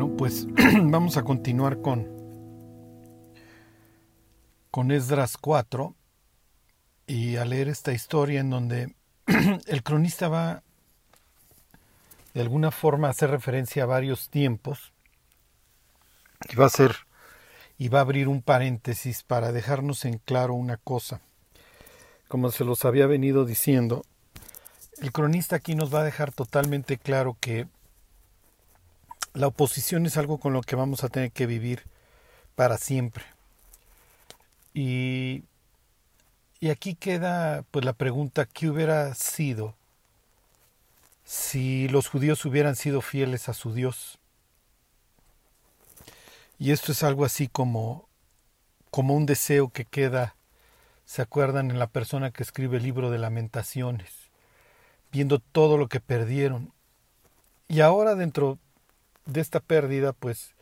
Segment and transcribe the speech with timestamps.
[0.00, 0.46] Bueno, pues
[0.82, 2.08] vamos a continuar con,
[4.70, 5.94] con Esdras 4
[7.06, 8.94] y a leer esta historia en donde
[9.66, 10.62] el cronista va
[12.32, 14.94] de alguna forma a hacer referencia a varios tiempos
[16.50, 16.96] y va a hacer
[17.76, 21.20] y va a abrir un paréntesis para dejarnos en claro una cosa.
[22.26, 24.02] Como se los había venido diciendo,
[25.02, 27.68] el cronista aquí nos va a dejar totalmente claro que
[29.34, 31.84] la oposición es algo con lo que vamos a tener que vivir
[32.54, 33.24] para siempre.
[34.74, 35.44] Y,
[36.60, 39.74] y aquí queda pues la pregunta, ¿qué hubiera sido
[41.24, 44.18] si los judíos hubieran sido fieles a su Dios?
[46.58, 48.06] Y esto es algo así como,
[48.90, 50.34] como un deseo que queda,
[51.06, 54.12] ¿se acuerdan en la persona que escribe el libro de lamentaciones?
[55.10, 56.72] Viendo todo lo que perdieron.
[57.66, 58.58] Y ahora dentro
[59.30, 60.54] de esta pérdida, pues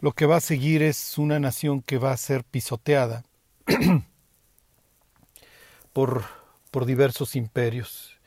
[0.00, 3.24] lo que va a seguir es una nación que va a ser pisoteada
[5.92, 6.24] por,
[6.70, 8.18] por diversos imperios.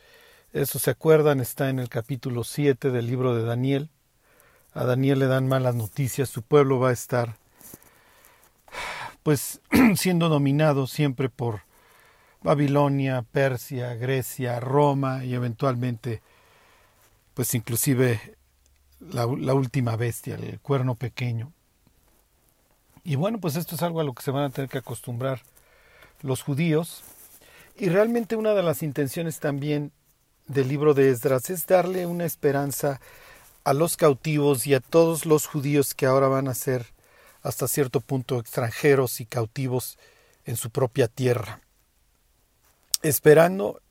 [0.52, 3.89] Eso se acuerdan, está en el capítulo 7 del libro de Daniel.
[4.73, 7.36] A Daniel le dan malas noticias, su pueblo va a estar
[9.23, 9.61] pues
[9.95, 11.61] siendo dominado siempre por
[12.42, 16.22] Babilonia, Persia, Grecia, Roma y eventualmente
[17.34, 18.39] pues inclusive
[19.00, 21.52] la, última bestia, el cuerno pequeño.
[23.03, 25.42] Y bueno, pues esto es algo a lo que se van a tener que acostumbrar
[26.22, 27.03] los judíos.
[27.77, 29.92] Y realmente una de las intenciones también
[30.47, 33.00] del libro de Esdras es darle una esperanza
[33.64, 36.88] a los cautivos y a todos los judíos que ahora van a ser
[37.42, 39.97] hasta cierto punto extranjeros y cautivos
[40.45, 41.61] en su propia tierra.
[43.02, 43.81] Esperando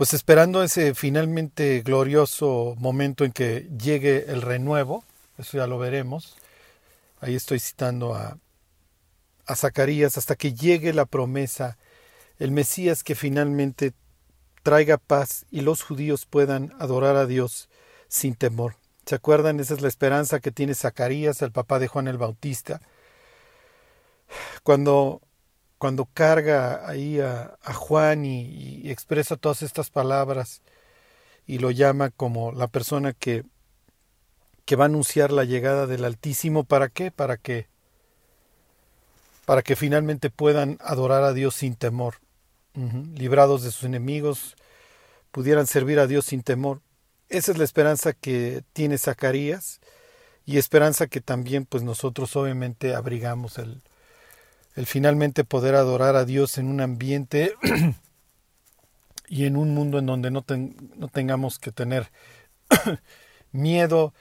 [0.00, 5.04] pues esperando ese finalmente glorioso momento en que llegue el renuevo,
[5.36, 6.38] eso ya lo veremos.
[7.20, 8.38] Ahí estoy citando a,
[9.44, 11.76] a Zacarías hasta que llegue la promesa,
[12.38, 13.92] el Mesías que finalmente
[14.62, 17.68] traiga paz y los judíos puedan adorar a Dios
[18.08, 18.76] sin temor.
[19.04, 19.60] ¿Se acuerdan?
[19.60, 22.80] Esa es la esperanza que tiene Zacarías, el papá de Juan el Bautista.
[24.62, 25.20] Cuando
[25.80, 30.60] cuando carga ahí a, Juan y, expresa todas estas palabras
[31.46, 33.44] y lo llama como la persona que,
[34.66, 37.10] que va a anunciar la llegada del Altísimo, ¿para qué?
[37.10, 37.66] Para que
[39.46, 42.16] para que finalmente puedan adorar a Dios sin temor,
[43.14, 44.56] librados de sus enemigos,
[45.30, 46.82] pudieran servir a Dios sin temor.
[47.30, 49.80] Esa es la esperanza que tiene Zacarías
[50.44, 53.82] y esperanza que también pues nosotros obviamente abrigamos el,
[54.80, 57.52] el finalmente poder adorar a Dios en un ambiente
[59.28, 60.42] y en un mundo en donde no,
[60.96, 62.10] no tengamos que tener
[63.52, 64.14] miedo,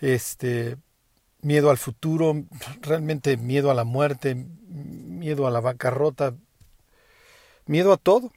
[0.00, 0.76] este,
[1.40, 2.34] miedo al futuro,
[2.80, 6.34] realmente miedo a la muerte, miedo a la bancarrota,
[7.66, 8.32] miedo a todo,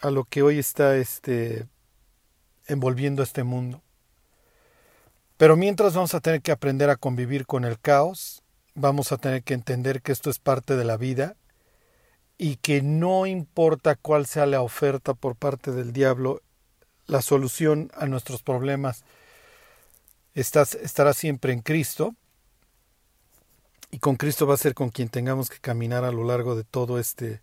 [0.00, 1.66] a lo que hoy está este,
[2.66, 3.80] envolviendo este mundo.
[5.38, 8.43] Pero mientras vamos a tener que aprender a convivir con el caos,
[8.74, 11.36] vamos a tener que entender que esto es parte de la vida
[12.36, 16.42] y que no importa cuál sea la oferta por parte del diablo,
[17.06, 19.04] la solución a nuestros problemas
[20.34, 22.14] estará siempre en Cristo
[23.90, 26.64] y con Cristo va a ser con quien tengamos que caminar a lo largo de
[26.64, 27.40] todo este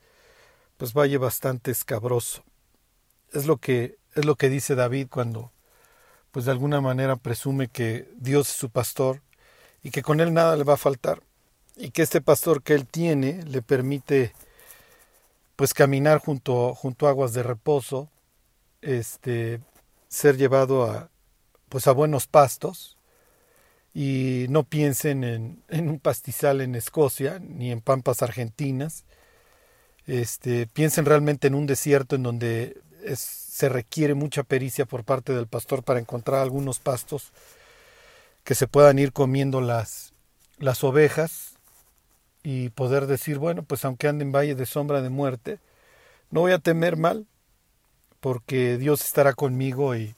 [0.75, 2.43] pues valle bastante escabroso.
[3.31, 5.53] Es lo que es lo que dice David cuando
[6.31, 9.21] pues de alguna manera presume que Dios es su pastor
[9.83, 11.21] y que con él nada le va a faltar
[11.75, 14.33] y que este pastor que él tiene le permite
[15.55, 18.09] pues caminar junto, junto a aguas de reposo,
[18.81, 19.61] este,
[20.07, 21.09] ser llevado a
[21.69, 22.97] pues a buenos pastos
[23.93, 29.05] y no piensen en, en un pastizal en Escocia ni en pampas argentinas,
[30.05, 32.81] este, piensen realmente en un desierto en donde
[33.15, 37.31] se requiere mucha pericia por parte del pastor para encontrar algunos pastos
[38.43, 40.13] que se puedan ir comiendo las,
[40.57, 41.57] las ovejas
[42.43, 45.59] y poder decir, bueno, pues aunque ande en valle de sombra de muerte,
[46.31, 47.27] no voy a temer mal,
[48.19, 50.15] porque Dios estará conmigo y,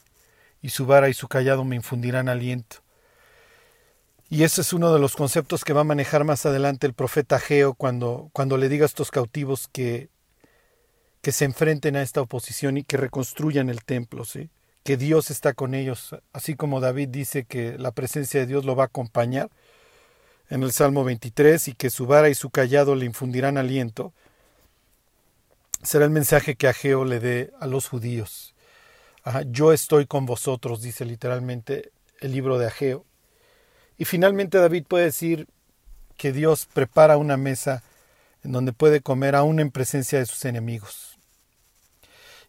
[0.62, 2.78] y su vara y su callado me infundirán aliento.
[4.30, 7.40] Y ese es uno de los conceptos que va a manejar más adelante el profeta
[7.40, 10.10] Geo cuando, cuando le diga a estos cautivos que,
[11.22, 14.50] que se enfrenten a esta oposición y que reconstruyan el templo, ¿sí?
[14.84, 18.76] Que Dios está con ellos, así como David dice que la presencia de Dios lo
[18.76, 19.50] va a acompañar
[20.50, 24.14] en el Salmo 23 y que su vara y su callado le infundirán aliento,
[25.82, 28.54] será el mensaje que Ageo le dé a los judíos.
[29.48, 33.06] yo estoy con vosotros, dice literalmente el libro de Ageo.
[33.98, 35.48] Y finalmente David puede decir
[36.18, 37.84] que Dios prepara una mesa
[38.44, 41.13] en donde puede comer aún en presencia de sus enemigos.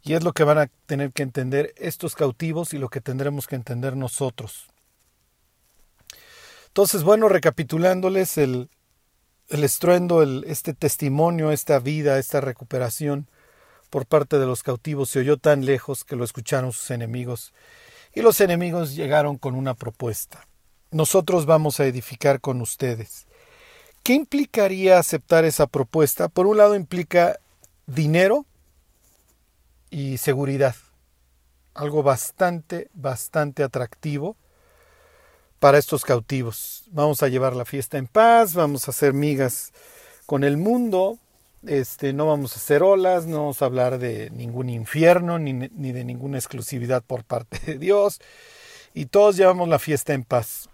[0.05, 3.47] Y es lo que van a tener que entender estos cautivos y lo que tendremos
[3.47, 4.69] que entender nosotros.
[6.69, 8.69] Entonces, bueno, recapitulándoles el,
[9.49, 13.29] estruendo, este testimonio, esta vida, esta recuperación
[13.89, 17.55] por parte de los cautivos se oyó tan lejos que lo escucharon sus enemigos.
[18.13, 20.47] Y los enemigos llegaron con una propuesta.
[20.91, 23.27] Nosotros vamos a edificar con ustedes.
[24.03, 26.29] ¿Qué implicaría aceptar esa propuesta?
[26.29, 27.39] Por un lado implica
[27.87, 28.45] dinero
[29.95, 30.75] y seguridad.
[31.73, 34.37] Algo bastante, bastante atractivo
[35.61, 36.83] para estos cautivos.
[36.91, 39.73] Vamos a llevar la fiesta en paz, vamos a hacer migas
[40.27, 41.19] con el mundo,
[41.65, 45.93] este, no vamos a hacer olas, no vamos a hablar de ningún infierno ni, ni
[45.93, 48.21] de ninguna exclusividad por parte de Dios
[48.95, 50.69] y todos llevamos la fiesta en paz.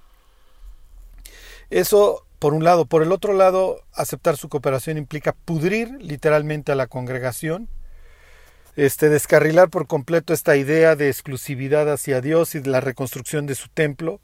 [1.69, 2.87] Eso por un lado.
[2.87, 7.69] Por el otro lado, aceptar su cooperación implica pudrir literalmente a la congregación,
[8.76, 13.55] este, descarrilar por completo esta idea de exclusividad hacia Dios y de la reconstrucción de
[13.55, 14.20] su templo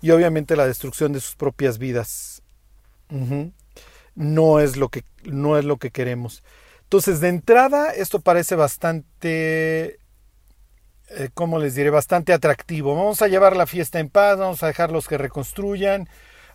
[0.00, 2.42] y obviamente la destrucción de sus propias vidas.
[4.14, 6.42] No es lo que no es lo que queremos.
[6.82, 9.98] Entonces, de entrada, esto parece bastante
[11.10, 11.90] eh, ¿cómo les diré?
[11.90, 12.94] Bastante atractivo.
[12.94, 16.08] Vamos a llevar la fiesta en paz, vamos a dejarlos que reconstruyan,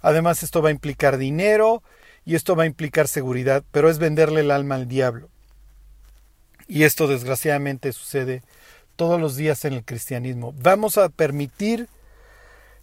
[0.04, 1.82] Además, esto va a implicar dinero
[2.26, 5.30] y esto va a implicar seguridad, pero es venderle el alma al diablo.
[6.68, 8.42] Y esto desgraciadamente sucede
[8.96, 10.54] todos los días en el cristianismo.
[10.62, 11.88] Vamos a permitir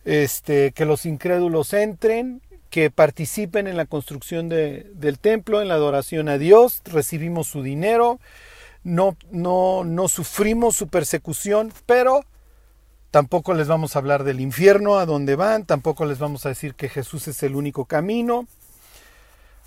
[0.05, 5.75] este, que los incrédulos entren, que participen en la construcción de, del templo, en la
[5.75, 8.21] adoración a Dios, recibimos su dinero,
[8.85, 12.25] no, no, no sufrimos su persecución, pero
[13.11, 16.75] Tampoco les vamos a hablar del infierno, a dónde van, tampoco les vamos a decir
[16.75, 18.47] que Jesús es el único camino.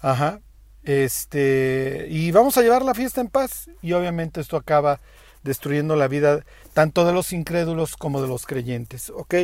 [0.02, 0.40] Ajá.
[0.84, 3.70] Este, y vamos a llevar la fiesta en paz.
[3.82, 5.00] Y obviamente esto acaba
[5.44, 9.10] destruyendo la vida tanto de los incrédulos como de los creyentes.
[9.10, 9.36] ¿Ok?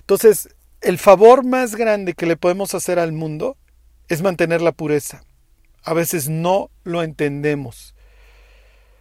[0.00, 3.56] Entonces, el favor más grande que le podemos hacer al mundo
[4.08, 5.24] es mantener la pureza.
[5.82, 7.94] A veces no lo entendemos.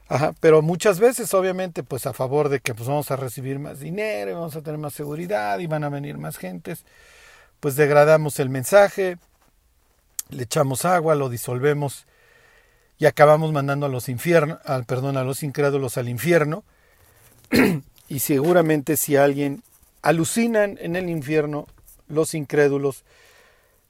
[0.08, 3.80] Ajá, pero muchas veces, obviamente, pues a favor de que pues, vamos a recibir más
[3.80, 6.86] dinero, vamos a tener más seguridad y van a venir más gentes,
[7.60, 9.18] pues degradamos el mensaje,
[10.30, 12.06] le echamos agua, lo disolvemos
[12.98, 16.64] y acabamos mandando a los infiernos, al, perdón, a los incrédulos al infierno.
[18.08, 19.64] y seguramente si alguien
[20.02, 21.68] alucinan en el infierno,
[22.08, 23.04] los incrédulos,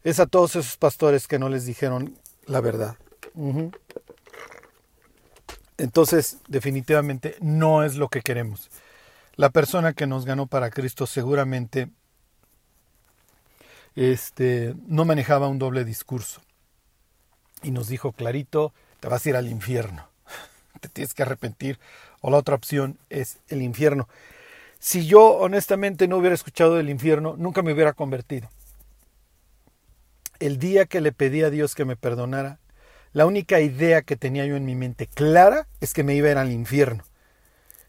[0.02, 2.16] es a todos esos pastores que no les dijeron
[2.46, 2.96] la verdad.
[5.78, 8.70] Entonces, definitivamente no es lo que queremos.
[9.34, 11.88] La persona que nos ganó para Cristo seguramente
[13.96, 16.42] este, no manejaba un doble discurso.
[17.62, 20.08] Y nos dijo clarito, te vas a ir al infierno.
[20.80, 21.80] Te tienes que arrepentir.
[22.20, 24.08] O la otra opción es el infierno.
[24.78, 28.50] Si yo honestamente no hubiera escuchado del infierno, nunca me hubiera convertido.
[30.38, 32.58] El día que le pedí a Dios que me perdonara,
[33.14, 36.32] la única idea que tenía yo en mi mente clara es que me iba a
[36.32, 37.04] ir al infierno.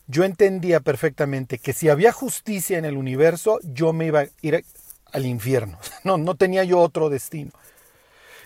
[0.07, 4.63] Yo entendía perfectamente que si había justicia en el universo, yo me iba a ir
[5.11, 5.77] al infierno.
[6.03, 7.51] No, no tenía yo otro destino.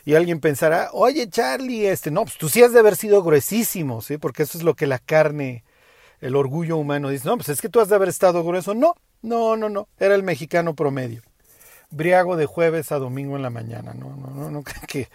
[0.03, 4.01] Y alguien pensará, oye Charlie, este, no, pues tú sí has de haber sido gruesísimo,
[4.01, 4.17] ¿sí?
[4.17, 5.63] Porque eso es lo que la carne,
[6.21, 8.73] el orgullo humano dice, no, pues es que tú has de haber estado grueso.
[8.73, 11.21] No, no, no, no, era el mexicano promedio.
[11.91, 15.07] Briago de jueves a domingo en la mañana, no, no, no, no, que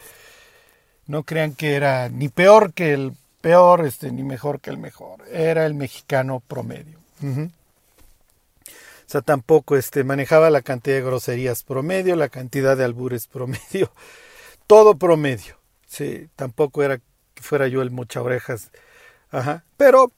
[1.06, 5.26] no crean que era ni peor que el peor, este, ni mejor que el mejor.
[5.32, 6.98] Era el mexicano promedio.
[9.06, 13.92] O sea, tampoco este, manejaba la cantidad de groserías promedio, la cantidad de albures promedio,
[14.66, 15.58] todo promedio.
[15.86, 18.70] Sí, tampoco era que fuera yo el mocha orejas.
[19.30, 19.64] Ajá.
[19.76, 20.12] Pero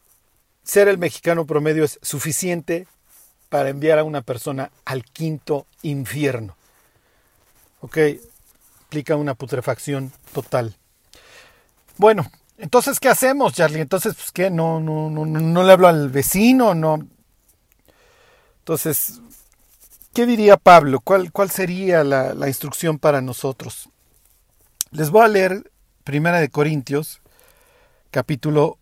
[0.63, 2.87] ser el mexicano promedio es suficiente
[3.49, 6.57] para enviar a una persona al quinto infierno.
[7.81, 7.99] ¿Ok?
[8.89, 10.75] implica una putrefacción total.
[11.99, 13.81] Bueno, entonces, ¿qué hacemos, Charlie?
[13.81, 14.51] Entonces, pues, ¿qué?
[14.51, 17.07] No, no, no, no le hablo al vecino, no.
[18.69, 19.23] Entonces,
[20.13, 21.01] ¿qué diría Pablo?
[21.01, 23.89] ¿Cuál, cuál sería la, instrucción para nosotros?
[24.91, 25.73] Les voy a leer
[26.05, 27.23] Primera de Corintios,
[28.11, 28.77] capítulo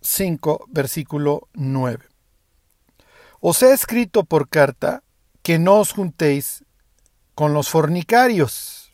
[0.00, 2.06] 5, versículo 9.
[3.40, 5.02] Os he escrito por carta
[5.42, 6.64] que no os juntéis
[7.34, 8.90] con los fornicarios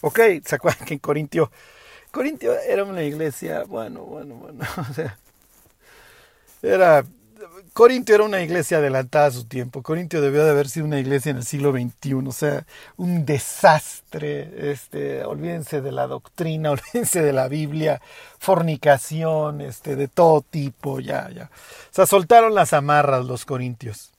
[0.00, 1.52] Ok, ¿se acuerdan que en Corintio,
[2.10, 5.18] Corintio era una iglesia, bueno, bueno, bueno, o sea,
[6.62, 7.04] era,
[7.72, 9.82] Corintio era una iglesia adelantada a su tiempo.
[9.82, 14.70] Corintio debió de haber sido una iglesia en el siglo XXI, o sea, un desastre.
[14.72, 18.02] Este, olvídense de la doctrina, olvídense de la Biblia,
[18.38, 21.44] fornicación, este, de todo tipo, ya, ya.
[21.44, 24.12] O sea, soltaron las amarras los corintios.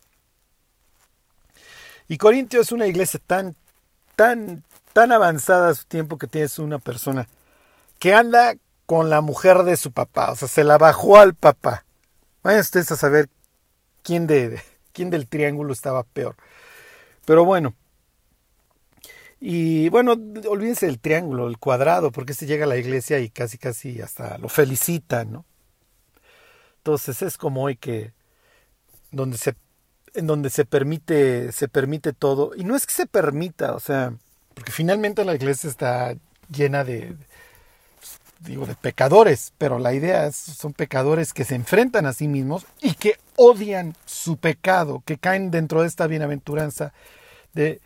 [2.07, 3.55] Y Corintio es una iglesia tan,
[4.15, 7.27] tan, tan avanzada a su tiempo que tienes una persona
[8.00, 8.55] que anda
[8.86, 11.86] con la mujer de su papá, o sea, se la bajó al papá.
[12.43, 13.29] Vayan ustedes a saber
[14.03, 16.36] quién, de, quién del triángulo estaba peor.
[17.25, 17.74] Pero bueno.
[19.39, 20.13] Y bueno,
[20.48, 24.38] olvídense del triángulo, el cuadrado, porque se llega a la iglesia y casi casi hasta
[24.38, 25.45] lo felicitan, ¿no?
[26.77, 28.13] Entonces es como hoy que
[29.12, 29.55] donde se
[30.13, 34.13] en donde se permite se permite todo y no es que se permita, o sea,
[34.53, 36.15] porque finalmente la iglesia está
[36.50, 37.15] llena de,
[38.45, 42.65] digo, de pecadores, pero la idea es, son pecadores que se enfrentan a sí mismos
[42.81, 46.93] y que odian su pecado, que caen dentro de esta bienaventuranza
[47.53, 47.79] de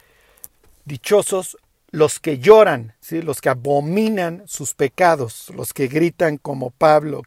[0.86, 1.58] dichosos
[1.92, 3.22] los que lloran, ¿sí?
[3.22, 7.24] los que abominan sus pecados, los que gritan como Pablo,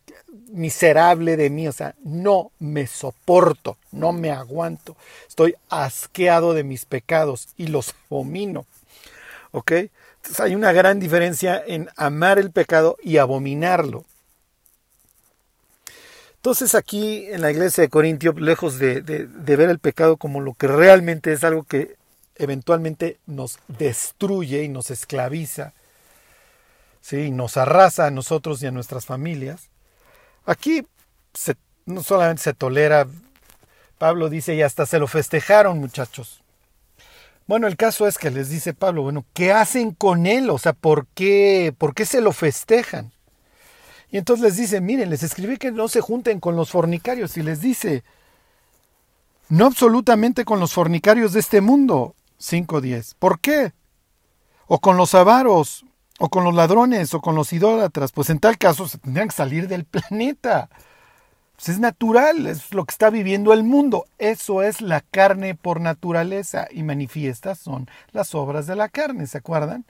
[0.53, 4.97] miserable de mí, o sea, no me soporto, no me aguanto,
[5.29, 8.67] estoy asqueado de mis pecados y los abomino.
[9.53, 9.73] ¿Ok?
[10.39, 14.05] Hay una gran diferencia en amar el pecado y abominarlo.
[16.37, 20.69] Entonces aquí en la iglesia de Corintio, lejos de, ver el pecado como lo que
[20.69, 21.97] realmente es algo que
[22.37, 25.75] eventualmente nos destruye y nos esclaviza,
[27.03, 27.31] ¿sí?
[27.31, 29.69] nos arrasa a nosotros y a nuestras familias,
[30.47, 30.87] aquí
[31.85, 33.07] no solamente se tolera,
[33.99, 36.40] Pablo dice, y hasta se lo festejaron muchachos.
[37.51, 40.51] Bueno, el caso es que les dice Pablo, bueno, ¿qué hacen con él?
[40.51, 43.11] O sea, ¿por qué, por qué se lo festejan?
[44.09, 47.43] Y entonces les dice, miren, les escribí que no se junten con los fornicarios y
[47.43, 48.05] les dice,
[49.49, 53.17] no absolutamente con los fornicarios de este mundo, 5.10.
[53.19, 53.73] ¿Por qué?
[54.69, 55.85] O con los avaros,
[56.21, 58.13] o con los ladrones, o con los idólatras.
[58.13, 60.71] Pues en tal caso se tendrían que salir del planeta.
[61.61, 64.07] Pues, es natural, es lo que está viviendo el mundo.
[64.17, 69.37] Eso es la carne por naturaleza y manifiestas son las obras de la carne, ¿se
[69.37, 69.85] acuerdan?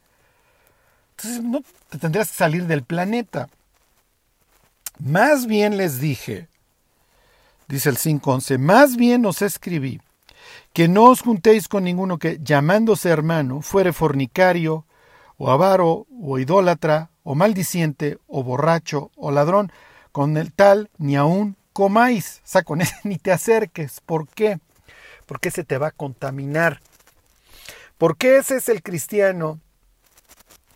[1.11, 3.49] Entonces no te tendrías que salir del planeta.
[4.99, 6.49] Más bien les dije,
[7.69, 10.01] dice el 5.11, más bien os escribí
[10.73, 14.87] que no os juntéis con ninguno que, llamándose hermano, fuere fornicario,
[15.39, 19.71] o avaro, o idólatra, o maldiciente, o borracho, o ladrón,
[20.11, 24.01] con el tal ni aun comáis, o sea, con ese ni te acerques.
[24.01, 24.59] ¿Por qué?
[25.27, 26.81] Porque se te va a contaminar.
[27.99, 29.61] Porque ese es el cristiano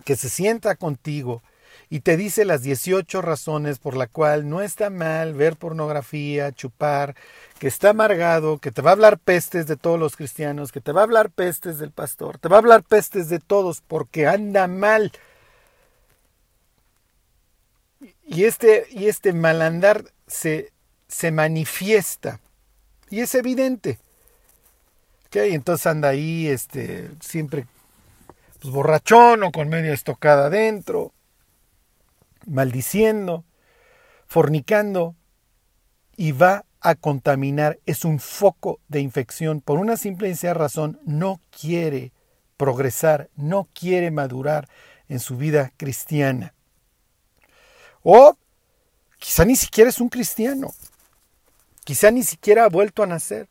[0.04, 1.42] que se sienta contigo
[1.90, 7.14] y te dice las 18 razones por la cual no está mal ver pornografía, chupar,
[7.58, 10.92] que está amargado, que te va a hablar pestes de todos los cristianos, que te
[10.92, 14.66] va a hablar pestes del pastor, te va a hablar pestes de todos porque anda
[14.66, 15.12] mal.
[18.26, 20.72] Y este, y este malandar se,
[21.14, 22.40] se manifiesta
[23.08, 24.00] y es evidente.
[25.26, 25.54] ¿Okay?
[25.54, 27.66] Entonces anda ahí este, siempre
[28.60, 31.12] pues, borrachón o con media estocada adentro,
[32.46, 33.44] maldiciendo,
[34.26, 35.14] fornicando
[36.16, 37.78] y va a contaminar.
[37.86, 39.60] Es un foco de infección.
[39.60, 42.10] Por una simple y sencilla razón, no quiere
[42.56, 44.68] progresar, no quiere madurar
[45.08, 46.54] en su vida cristiana.
[48.02, 48.36] O
[49.20, 50.74] quizá ni siquiera es un cristiano.
[51.84, 53.48] Quizá ni siquiera ha vuelto a nacer.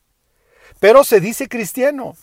[0.80, 2.16] Pero se dice cristiano.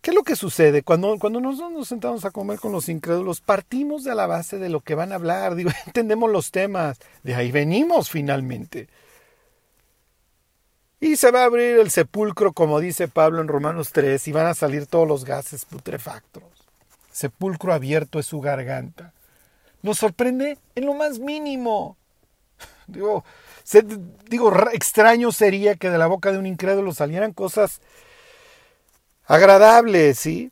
[0.00, 0.82] ¿Qué es lo que sucede?
[0.82, 4.68] Cuando, cuando nosotros nos sentamos a comer con los incrédulos, partimos de la base de
[4.68, 5.54] lo que van a hablar.
[5.56, 6.98] Digo, entendemos los temas.
[7.22, 8.88] De ahí venimos finalmente.
[11.00, 14.46] Y se va a abrir el sepulcro, como dice Pablo en Romanos 3, y van
[14.46, 16.44] a salir todos los gases putrefactos.
[17.10, 19.12] Sepulcro abierto es su garganta.
[19.82, 21.96] Nos sorprende en lo más mínimo.
[22.86, 23.24] Digo,
[24.28, 27.80] digo, extraño sería que de la boca de un incrédulo salieran cosas
[29.26, 30.50] agradables, ¿sí?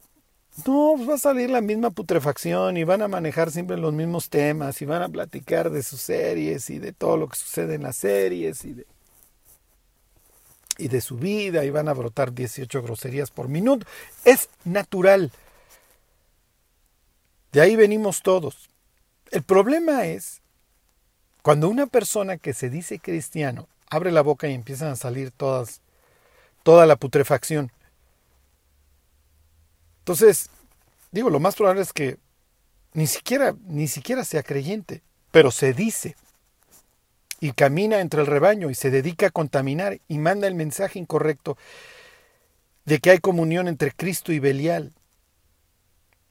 [0.67, 4.29] No, pues va a salir la misma putrefacción y van a manejar siempre los mismos
[4.29, 7.83] temas y van a platicar de sus series y de todo lo que sucede en
[7.85, 8.87] las series y de,
[10.77, 13.87] y de su vida y van a brotar 18 groserías por minuto.
[14.27, 15.33] Es natural.
[17.51, 18.69] De ahí venimos todos.
[19.31, 20.42] El problema es
[21.43, 25.81] cuando una persona que se dice cristiano abre la boca y empiezan a salir todas,
[26.63, 27.71] toda la putrefacción.
[30.01, 30.49] Entonces,
[31.11, 32.19] digo, lo más probable es que
[32.95, 36.17] ni siquiera, ni siquiera sea creyente, pero se dice.
[37.41, 41.59] y camina entre el rebaño y se dedica a contaminar y manda el mensaje incorrecto
[42.85, 44.93] de que hay comunión entre Cristo y Belial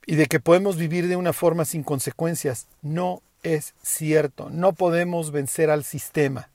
[0.06, 2.68] y de que podemos vivir de una forma sin consecuencias.
[2.82, 6.50] No es cierto, no podemos vencer al sistema.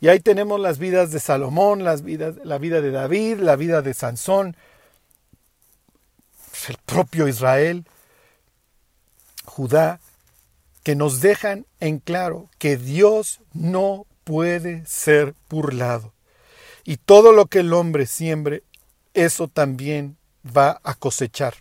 [0.00, 3.82] Y ahí tenemos las vidas de Salomón, las vidas, la vida de David, la vida
[3.82, 4.56] de Sansón,
[6.68, 7.84] el propio Israel,
[9.44, 10.00] Judá,
[10.82, 16.12] que nos dejan en claro que Dios no puede ser burlado.
[16.84, 18.62] Y todo lo que el hombre siembre,
[19.14, 21.54] eso también va a cosechar.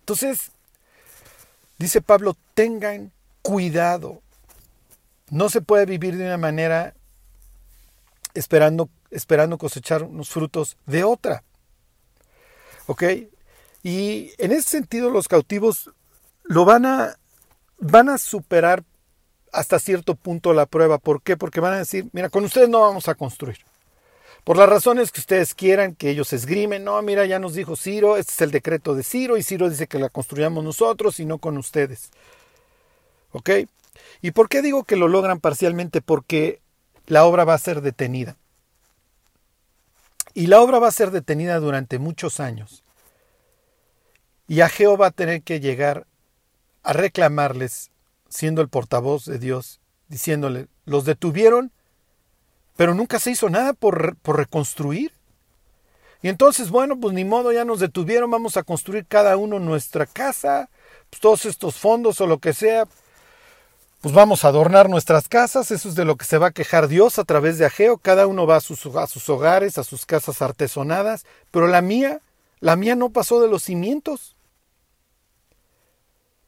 [0.00, 0.50] Entonces,
[1.78, 4.20] dice Pablo, tengan cuidado.
[5.30, 6.92] No se puede vivir de una manera
[8.34, 11.42] esperando, esperando cosechar unos frutos de otra.
[12.86, 13.02] ¿Ok?
[13.82, 15.90] Y en ese sentido los cautivos
[16.42, 17.16] lo van a,
[17.78, 18.84] van a superar
[19.54, 20.98] hasta cierto punto la prueba.
[20.98, 21.38] ¿Por qué?
[21.38, 23.56] Porque van a decir, mira, con ustedes no vamos a construir.
[24.44, 28.18] Por las razones que ustedes quieran, que ellos esgrimen, no, mira, ya nos dijo Ciro,
[28.18, 31.38] este es el decreto de Ciro, y Ciro dice que la construyamos nosotros y no
[31.38, 32.10] con ustedes.
[33.32, 33.50] ¿Ok?
[34.22, 36.00] ¿Y por qué digo que lo logran parcialmente?
[36.00, 36.60] Porque
[37.06, 38.36] la obra va a ser detenida.
[40.34, 42.84] Y la obra va a ser detenida durante muchos años.
[44.46, 46.06] Y Ageo va a tener que llegar
[46.82, 47.90] a reclamarles,
[48.28, 51.72] siendo el portavoz de Dios, diciéndole, los detuvieron,
[52.76, 55.12] pero nunca se hizo nada por, por reconstruir.
[56.22, 60.06] Y entonces, bueno, pues ni modo, ya nos detuvieron, vamos a construir cada uno nuestra
[60.06, 60.68] casa,
[61.08, 62.86] pues todos estos fondos o lo que sea,
[64.00, 66.88] pues vamos a adornar nuestras casas, eso es de lo que se va a quejar
[66.88, 68.86] Dios a través de Ageo, cada uno va a sus,
[69.28, 72.22] hogares, a sus casas artesonadas, pero la mía,
[72.60, 74.36] la mía no pasó de los cimientos.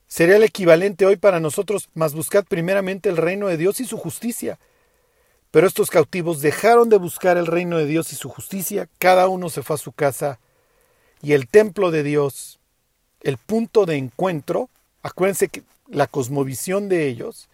[0.07, 3.97] Sería el equivalente hoy para nosotros, más buscad primeramente el reino de Dios y su
[3.97, 4.57] justicia.
[5.51, 9.49] Pero estos cautivos dejaron de buscar el reino de Dios y su justicia, cada uno
[9.49, 10.39] se fue a su casa,
[11.21, 12.59] y el templo de Dios,
[13.21, 14.71] el punto de encuentro,
[15.03, 17.49] acuérdense que la cosmovisión de ellos,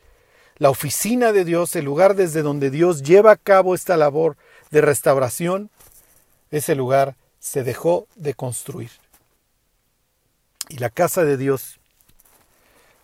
[0.57, 4.37] la oficina de Dios, el lugar desde donde Dios lleva a cabo esta labor
[4.71, 5.69] de restauración,
[6.51, 8.91] ese lugar se dejó de construir.
[10.69, 11.79] Y la casa de Dios,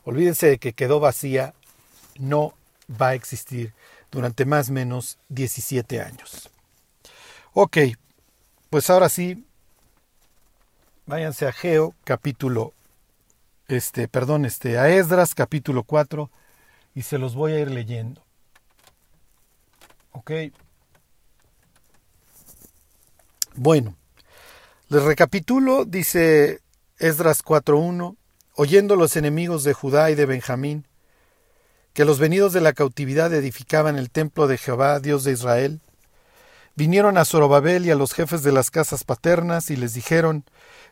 [0.04, 1.54] olvídense de que quedó vacía,
[2.20, 2.54] no
[2.90, 3.74] va a existir
[4.12, 6.50] durante más o menos 17 años.
[7.54, 7.78] Ok,
[8.70, 9.44] pues ahora sí,
[11.06, 12.74] váyanse a Geo capítulo
[13.68, 16.30] este, perdón, este, a Esdras capítulo 4
[16.94, 18.24] y se los voy a ir leyendo.
[20.12, 20.32] ¿Ok?
[23.56, 23.96] Bueno,
[24.90, 26.62] les recapitulo, dice
[27.00, 28.16] Esdras 4.1,
[28.56, 30.88] oyendo los enemigos de Judá y de Benjamín,
[31.94, 35.82] que los venidos de la cautividad edificaban el templo de Jehová, Dios de Israel,
[36.76, 40.44] vinieron a Zorobabel y a los jefes de las casas paternas y les dijeron,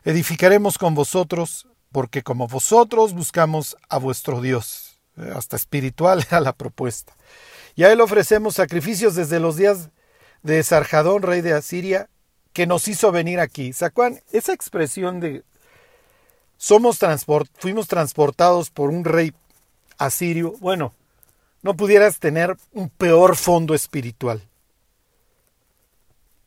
[0.04, 5.00] edificaremos con vosotros porque como vosotros buscamos a vuestro Dios.
[5.16, 7.14] Eh, hasta espiritual era la propuesta.
[7.76, 9.90] Y a él ofrecemos sacrificios desde los días
[10.42, 12.10] de Sarjadón, rey de Asiria,
[12.52, 13.72] que nos hizo venir aquí.
[13.72, 14.20] ¿Sacuán?
[14.32, 15.44] Esa expresión de
[16.56, 19.32] somos transport, fuimos transportados por un rey
[19.96, 20.92] asirio, bueno,
[21.62, 24.42] no pudieras tener un peor fondo espiritual.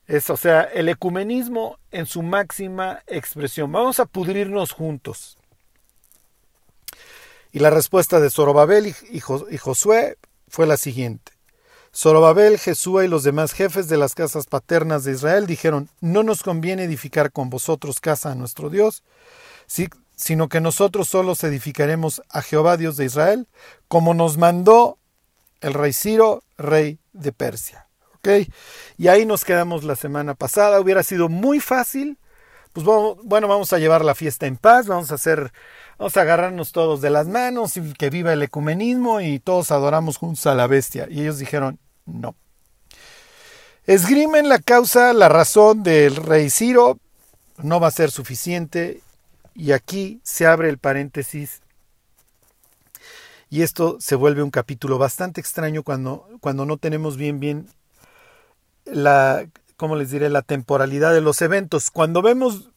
[0.08, 3.72] Es, o sea, el ecumenismo en su máxima expresión.
[3.72, 5.37] Vamos a pudrirnos juntos.
[7.58, 11.32] Y la respuesta de Zorobabel y, Josué fue la siguiente.
[11.92, 16.44] Zorobabel, Jesúa y los demás jefes de las casas paternas de Israel dijeron, no nos
[16.44, 19.02] conviene edificar con vosotros casa a nuestro Dios,
[20.16, 23.48] sino que nosotros solos edificaremos a Jehová Dios de Israel,
[23.88, 25.00] como nos mandó
[25.60, 27.88] el rey Ciro, rey de Persia.
[29.00, 30.80] Y ahí nos quedamos la semana pasada.
[30.80, 32.20] Hubiera sido muy fácil.
[32.74, 35.52] Pues bueno, vamos a llevar la fiesta en paz, vamos a hacer,
[35.98, 40.18] vamos a agarrarnos todos de las manos y que viva el ecumenismo y todos adoramos
[40.18, 41.08] juntos a la bestia.
[41.10, 42.36] Y ellos dijeron, no.
[43.86, 47.00] Esgrimen la causa, la razón del rey Ciro,
[47.58, 49.02] no va a ser suficiente.
[49.56, 51.62] Y aquí se abre el paréntesis
[53.50, 57.68] y esto se vuelve un capítulo bastante extraño cuando, cuando no tenemos bien bien
[58.86, 61.90] la, ¿cómo les diré?, la temporalidad de los eventos.
[61.92, 62.70] Cuando vemos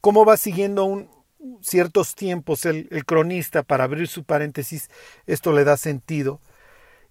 [0.00, 1.08] cómo va siguiendo un,
[1.60, 4.88] ciertos tiempos el, cronista para abrir su paréntesis,
[5.26, 6.40] esto le da sentido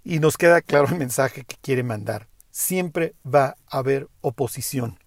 [0.03, 2.27] y nos queda claro el mensaje que quiere mandar.
[2.51, 4.99] Siempre va a haber oposición.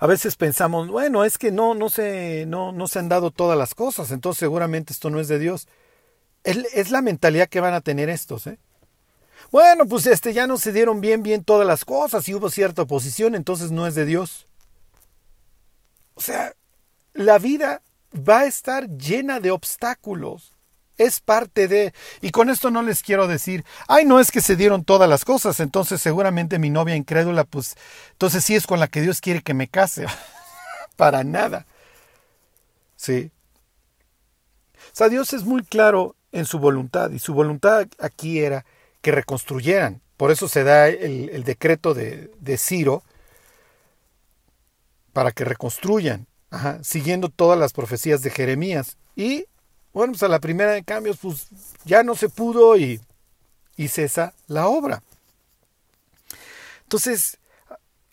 [0.00, 3.58] A veces pensamos, bueno, es que no, no, se, no, no se han dado todas
[3.58, 5.68] las cosas, entonces seguramente esto no es de Dios.
[6.44, 8.46] Es, es la mentalidad que van a tener estos.
[8.46, 8.58] ¿eh?
[9.50, 12.82] Bueno, pues este ya no se dieron bien bien todas las cosas y hubo cierta
[12.82, 14.46] oposición, entonces no es de Dios.
[16.14, 16.52] O sea,
[17.14, 17.82] la vida
[18.14, 20.54] va a estar llena de obstáculos.
[20.96, 21.94] Es parte de...
[22.20, 25.24] Y con esto no les quiero decir, ay, no es que se dieron todas las
[25.24, 27.76] cosas, entonces seguramente mi novia incrédula, pues
[28.10, 30.06] entonces sí es con la que Dios quiere que me case.
[30.96, 31.66] Para nada.
[32.96, 33.30] Sí.
[34.74, 38.64] O sea, Dios es muy claro en su voluntad y su voluntad aquí era
[39.00, 40.00] que reconstruyeran.
[40.16, 43.04] Por eso se da el, decreto de, de, Ciro
[45.12, 46.26] para que reconstruyan,
[46.82, 48.96] siguiendo todas las profecías de Jeremías.
[49.16, 49.46] Y
[49.92, 51.48] bueno, pues a la primera de cambios, pues
[51.84, 53.00] ya no se pudo y,
[53.76, 55.02] y cesa la obra.
[56.82, 57.38] Entonces,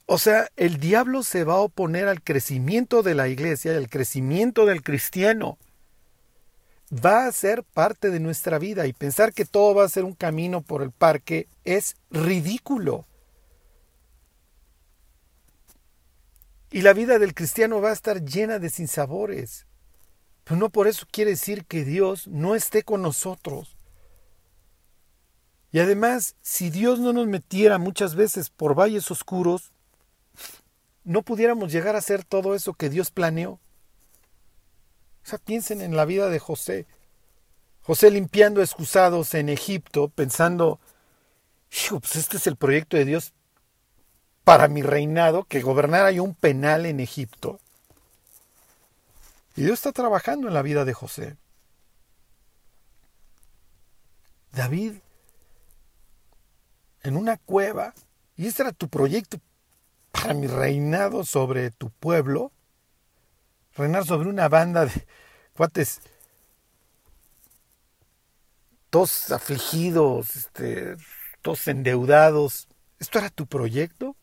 [0.06, 4.66] o sea, el diablo se va a oponer al crecimiento de la iglesia, al crecimiento
[4.66, 5.58] del cristiano.
[6.94, 10.14] Va a ser parte de nuestra vida y pensar que todo va a ser un
[10.14, 13.06] camino por el parque es ridículo.
[16.72, 19.66] Y la vida del cristiano va a estar llena de sinsabores.
[20.44, 23.78] Pero no por eso quiere decir que Dios no esté con nosotros.
[25.72, 29.74] Y además, si Dios no nos metiera muchas veces por valles oscuros,
[31.04, 33.52] no pudiéramos llegar a hacer todo eso que Dios planeó.
[33.52, 33.60] O
[35.24, 36.88] sea, piensen en la vida de José.
[37.82, 40.80] José limpiando excusados en Egipto, pensando,
[41.90, 43.34] pues este es el proyecto de Dios
[44.46, 47.60] para mi reinado, que gobernara yo un penal en Egipto.
[49.56, 51.36] Y Dios está trabajando en la vida de José.
[54.52, 54.94] David,
[57.04, 57.94] en una cueva,
[58.38, 59.40] y este era tu proyecto
[60.12, 62.52] para mi reinado sobre tu pueblo,
[63.76, 65.08] reinar sobre una banda de
[65.54, 66.02] cuates
[68.92, 70.96] todos afligidos, este,
[71.42, 72.68] todos endeudados.
[73.00, 74.16] ¿Esto era tu proyecto?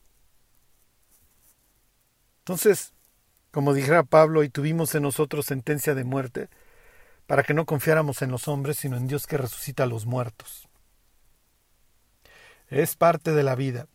[2.43, 2.93] Entonces,
[3.51, 6.49] como dijera Pablo, y tuvimos en nosotros sentencia de muerte,
[7.25, 10.67] para que no confiáramos en los hombres, sino en Dios que resucita a los muertos.
[12.67, 13.87] Es parte de la vida.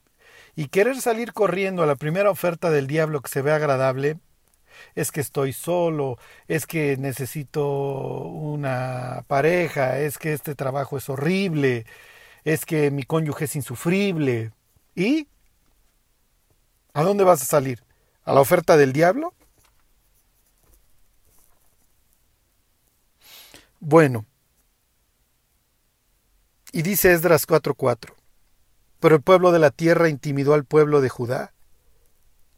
[0.57, 4.19] Y querer salir corriendo a la primera oferta del diablo que se ve agradable,
[4.95, 11.85] es que estoy solo, es que necesito una pareja, es que este trabajo es horrible,
[12.45, 14.53] es que mi cónyuge es insufrible.
[14.95, 15.29] ¿Y?
[16.95, 17.88] ¿A dónde vas a salir?
[18.29, 19.33] ¿A la oferta del diablo?
[23.81, 24.27] Bueno,
[26.71, 28.13] y dice Esdras 4:4.
[29.01, 31.55] Pero el pueblo de la tierra intimidó al pueblo de Judá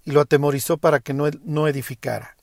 [0.03, 2.37] y lo atemorizó para que no, no edificara.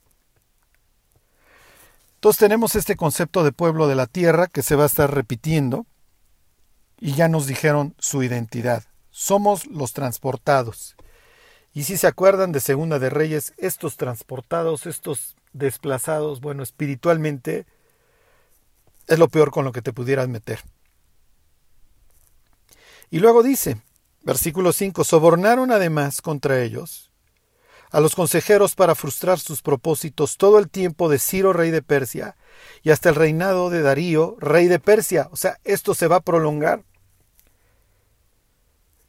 [2.14, 5.86] Entonces tenemos este concepto de pueblo de la tierra que se va a estar repitiendo
[6.98, 8.86] y ya nos dijeron su identidad.
[9.12, 10.96] Somos los transportados.
[11.74, 17.66] Y si se acuerdan de Segunda de Reyes, estos transportados, estos desplazados, bueno, espiritualmente
[19.08, 20.60] es lo peor con lo que te pudieras meter.
[23.10, 23.82] Y luego dice,
[24.28, 25.06] Versículo 5.
[25.06, 27.12] Sobornaron además contra ellos
[27.92, 32.36] a los consejeros para frustrar sus propósitos todo el tiempo de Ciro, rey de Persia,
[32.84, 35.30] y hasta el reinado de Darío, rey de Persia.
[35.32, 36.84] O sea, esto se va a prolongar.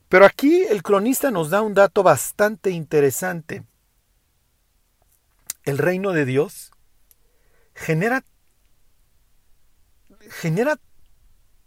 [0.09, 3.65] Pero aquí el cronista nos da un dato bastante interesante.
[5.65, 6.73] El reino de Dios
[7.75, 8.25] genera,
[10.31, 10.79] genera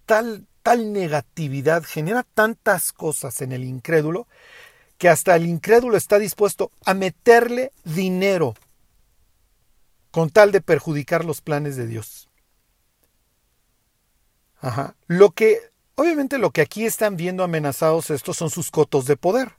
[0.05, 4.27] tal tal negatividad, genera tantas cosas en el incrédulo,
[4.97, 8.53] que hasta el incrédulo está dispuesto a meterle dinero
[10.11, 12.29] con tal de perjudicar los planes de Dios.
[14.59, 14.95] Ajá.
[15.07, 15.70] Lo que,
[16.01, 19.53] obviamente lo que aquí están viendo amenazados estos son sus cotos de poder.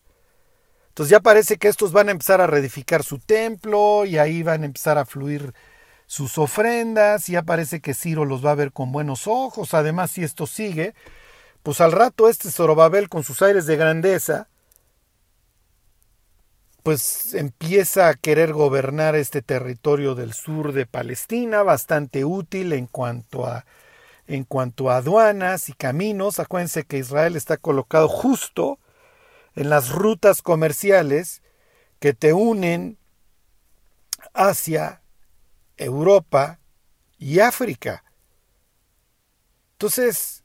[0.88, 4.62] Entonces ya parece que estos van a empezar a reedificar su templo y ahí van
[4.62, 5.54] a empezar a fluir
[6.06, 10.22] sus ofrendas, ya parece que Ciro los va a ver con buenos ojos, además si
[10.22, 10.94] esto sigue,
[11.62, 14.48] pues al rato este Zorobabel con sus aires de grandeza,
[16.82, 23.46] pues empieza a querer gobernar este territorio del sur de Palestina, bastante útil en cuanto
[23.46, 23.64] a
[24.32, 26.38] en cuanto a aduanas y caminos.
[26.38, 28.78] Acuérdense que Israel está colocado justo
[29.54, 31.42] en las rutas comerciales
[31.98, 32.98] que te unen
[34.32, 35.02] hacia
[35.76, 36.60] Europa
[37.18, 38.04] y África.
[39.72, 40.44] Entonces,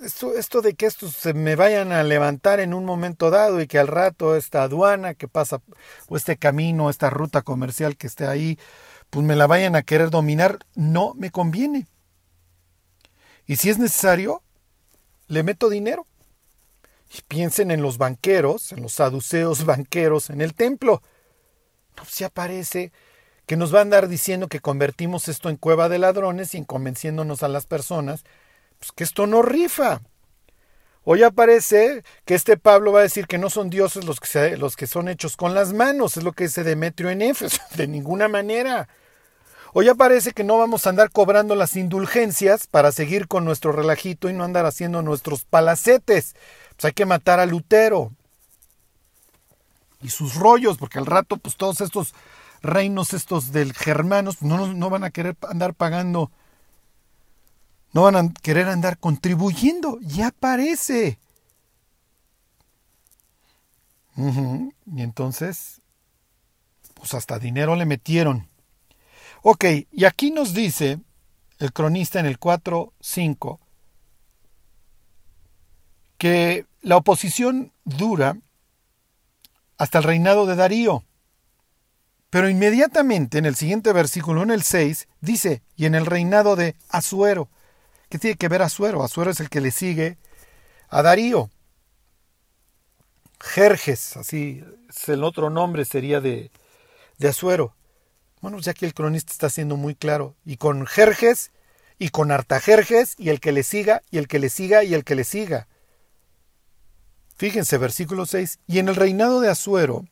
[0.00, 3.66] esto, esto de que estos se me vayan a levantar en un momento dado y
[3.66, 5.60] que al rato esta aduana que pasa,
[6.08, 8.56] o este camino, esta ruta comercial que esté ahí,
[9.10, 11.88] pues me la vayan a querer dominar, no me conviene.
[13.46, 14.42] Y si es necesario,
[15.28, 16.06] le meto dinero.
[17.16, 21.02] Y piensen en los banqueros, en los saduceos banqueros en el templo.
[21.96, 22.92] No se aparece
[23.46, 26.64] que nos va a andar diciendo que convertimos esto en cueva de ladrones y en
[26.64, 28.24] convenciéndonos a las personas
[28.78, 30.02] pues, que esto no rifa.
[31.04, 34.74] Hoy aparece que este Pablo va a decir que no son dioses los que, los
[34.74, 38.26] que son hechos con las manos, es lo que dice Demetrio en Éfeso, de ninguna
[38.26, 38.88] manera.
[39.78, 44.30] Hoy aparece que no vamos a andar cobrando las indulgencias para seguir con nuestro relajito
[44.30, 46.34] y no andar haciendo nuestros palacetes.
[46.76, 48.10] Pues hay que matar a Lutero
[50.00, 52.14] y sus rollos, porque al rato, pues todos estos
[52.62, 56.30] reinos, estos del germanos, no, no van a querer andar pagando
[57.92, 59.98] no van a querer andar contribuyendo.
[60.00, 61.18] Ya aparece.
[64.16, 65.82] Y entonces,
[66.94, 68.48] pues hasta dinero le metieron.
[69.48, 70.98] Ok, y aquí nos dice
[71.60, 73.60] el cronista en el 4.5
[76.18, 78.38] que la oposición dura
[79.78, 81.04] hasta el reinado de Darío.
[82.28, 86.74] Pero inmediatamente en el siguiente versículo, en el 6, dice, y en el reinado de
[86.88, 87.48] Asuero.
[88.08, 89.04] ¿Qué tiene que ver Azuero?
[89.04, 90.18] Azuero es el que le sigue
[90.88, 91.50] a Darío.
[93.38, 96.50] Jerjes, así es el otro nombre sería de,
[97.18, 97.75] de Azuero.
[98.46, 100.36] Bueno, ya que el cronista está siendo muy claro.
[100.44, 101.50] Y con Jerjes,
[101.98, 105.02] y con Artajerjes, y el que le siga, y el que le siga, y el
[105.02, 105.66] que le siga.
[107.34, 108.60] Fíjense, versículo 6.
[108.68, 110.04] Y en el reinado de Azuero,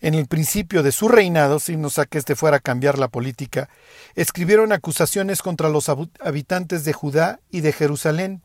[0.00, 3.68] en el principio de su reinado, si no que este fuera a cambiar la política,
[4.14, 8.44] escribieron acusaciones contra los habitantes de Judá y de Jerusalén.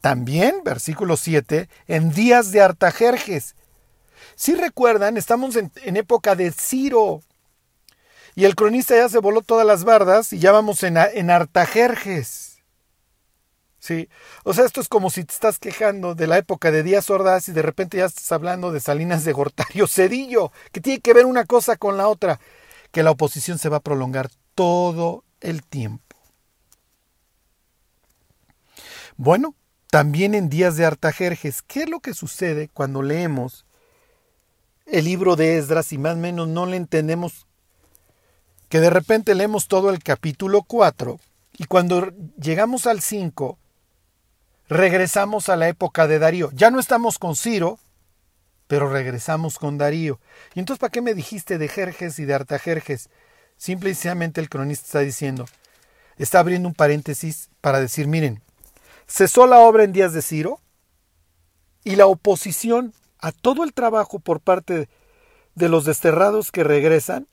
[0.00, 3.56] También, versículo 7, en días de Artajerjes.
[4.36, 7.20] Si recuerdan, estamos en época de Ciro.
[8.36, 12.62] Y el cronista ya se voló todas las bardas y ya vamos en, en Artajerjes.
[13.78, 14.10] Sí,
[14.44, 17.48] o sea, esto es como si te estás quejando de la época de Díaz Ordaz
[17.48, 21.24] y de repente ya estás hablando de Salinas de Gortario Cedillo, que tiene que ver
[21.24, 22.38] una cosa con la otra,
[22.92, 26.16] que la oposición se va a prolongar todo el tiempo.
[29.16, 29.54] Bueno,
[29.90, 33.64] también en días de Artajerjes, ¿qué es lo que sucede cuando leemos
[34.84, 37.45] el libro de Esdras y más o menos no le entendemos?
[38.68, 41.20] Que de repente leemos todo el capítulo 4
[41.58, 43.58] y cuando llegamos al 5
[44.68, 46.50] regresamos a la época de Darío.
[46.52, 47.78] Ya no estamos con Ciro,
[48.66, 50.18] pero regresamos con Darío.
[50.54, 53.08] ¿Y entonces para qué me dijiste de Jerjes y de Artajerjes?
[53.56, 55.46] Simple y sencillamente el cronista está diciendo,
[56.18, 58.42] está abriendo un paréntesis para decir, miren,
[59.06, 60.60] cesó la obra en días de Ciro
[61.84, 64.88] y la oposición a todo el trabajo por parte
[65.54, 67.28] de los desterrados que regresan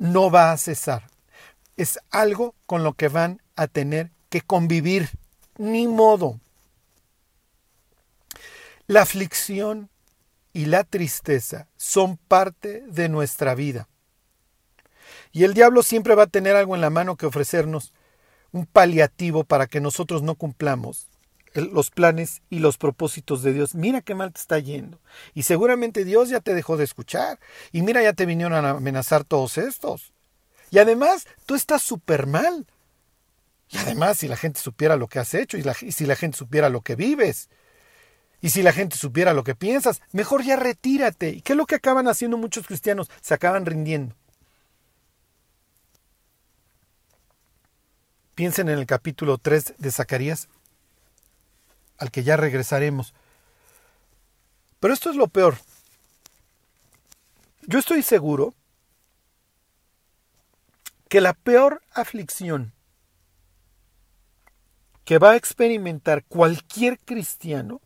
[0.00, 1.04] no va a cesar.
[1.76, 5.10] Es algo con lo que van a tener que convivir
[5.58, 6.40] ni modo.
[8.86, 9.90] La aflicción
[10.52, 13.88] y la tristeza son parte de nuestra vida.
[15.32, 17.92] Y el diablo siempre va a tener algo en la mano que ofrecernos,
[18.52, 21.09] un paliativo para que nosotros no cumplamos
[21.54, 23.74] los planes y los propósitos de Dios.
[23.74, 25.00] Mira qué mal te está yendo.
[25.34, 27.38] Y seguramente Dios ya te dejó de escuchar.
[27.72, 30.12] Y mira, ya te vinieron a amenazar todos estos.
[30.70, 32.66] Y además, tú estás súper mal.
[33.70, 36.68] Y además, si la gente supiera lo que has hecho y, si la gente supiera
[36.68, 37.48] lo que vives,
[38.40, 41.30] y si la gente supiera lo que piensas, mejor ya retírate.
[41.30, 43.10] ¿Y qué es lo que acaban haciendo muchos cristianos?
[43.20, 44.16] Se acaban rindiendo.
[48.34, 50.48] Piensen en el capítulo 3 de Zacarías,
[52.00, 53.14] al que ya regresaremos.
[54.80, 55.56] Pero esto es lo peor.
[57.62, 58.54] Yo estoy seguro
[61.08, 62.72] que la peor aflicción
[65.04, 67.80] que va a experimentar cualquier cristiano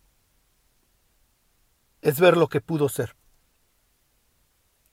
[2.01, 3.15] es ver lo que pudo ser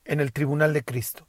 [0.03, 1.27] en el tribunal de Cristo.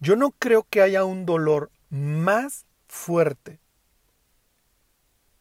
[0.00, 3.60] Yo no creo que haya un dolor más fuerte.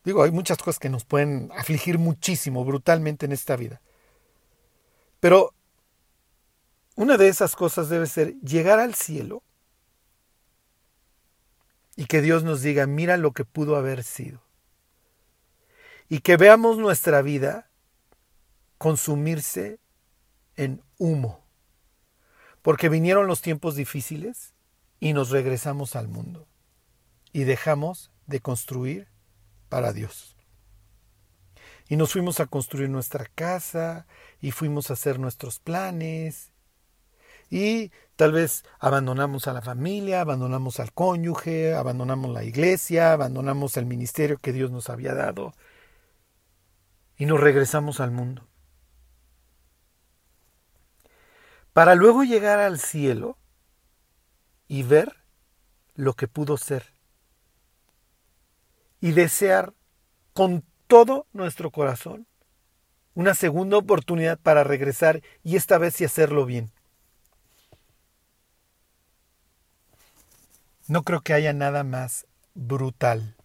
[0.09, 3.79] Digo, hay muchas cosas que nos pueden afligir muchísimo, brutalmente en esta vida.
[5.19, 5.53] Pero
[6.95, 9.43] una de esas cosas debe ser llegar al cielo
[11.95, 14.41] y que Dios nos diga, mira lo que pudo haber sido.
[16.07, 17.69] Y que veamos nuestra vida
[18.79, 19.77] consumirse
[20.55, 21.45] en humo.
[22.63, 24.55] Porque vinieron los tiempos difíciles
[24.99, 26.47] y nos regresamos al mundo.
[27.31, 29.18] Y dejamos de construir
[29.69, 30.35] para Dios.
[31.87, 34.05] Y nos fuimos a construir nuestra casa
[34.41, 36.51] y fuimos a hacer nuestros planes
[37.49, 43.85] y tal vez abandonamos a la familia, abandonamos al cónyuge, abandonamos la iglesia, abandonamos el
[43.85, 45.53] ministerio que Dios nos había dado.
[47.17, 48.47] y nos regresamos al mundo.
[51.73, 53.37] Para luego llegar al cielo
[54.67, 55.17] y ver
[55.95, 56.93] lo que pudo ser.
[59.01, 59.73] Y desear
[60.33, 62.27] con todo nuestro corazón
[63.13, 66.71] una segunda oportunidad para regresar y esta vez y hacerlo bien.
[70.87, 73.35] No creo que haya nada más brutal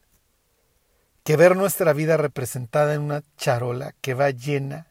[1.25, 4.89] que ver nuestra vida representada en una charola que va llena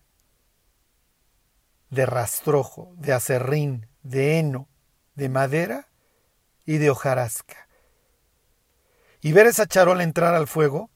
[1.92, 4.68] de rastrojo, de acerrín, de heno,
[5.14, 5.88] de madera
[6.66, 7.63] y de hojarasca.
[9.24, 10.92] Y ver esa charola entrar al fuego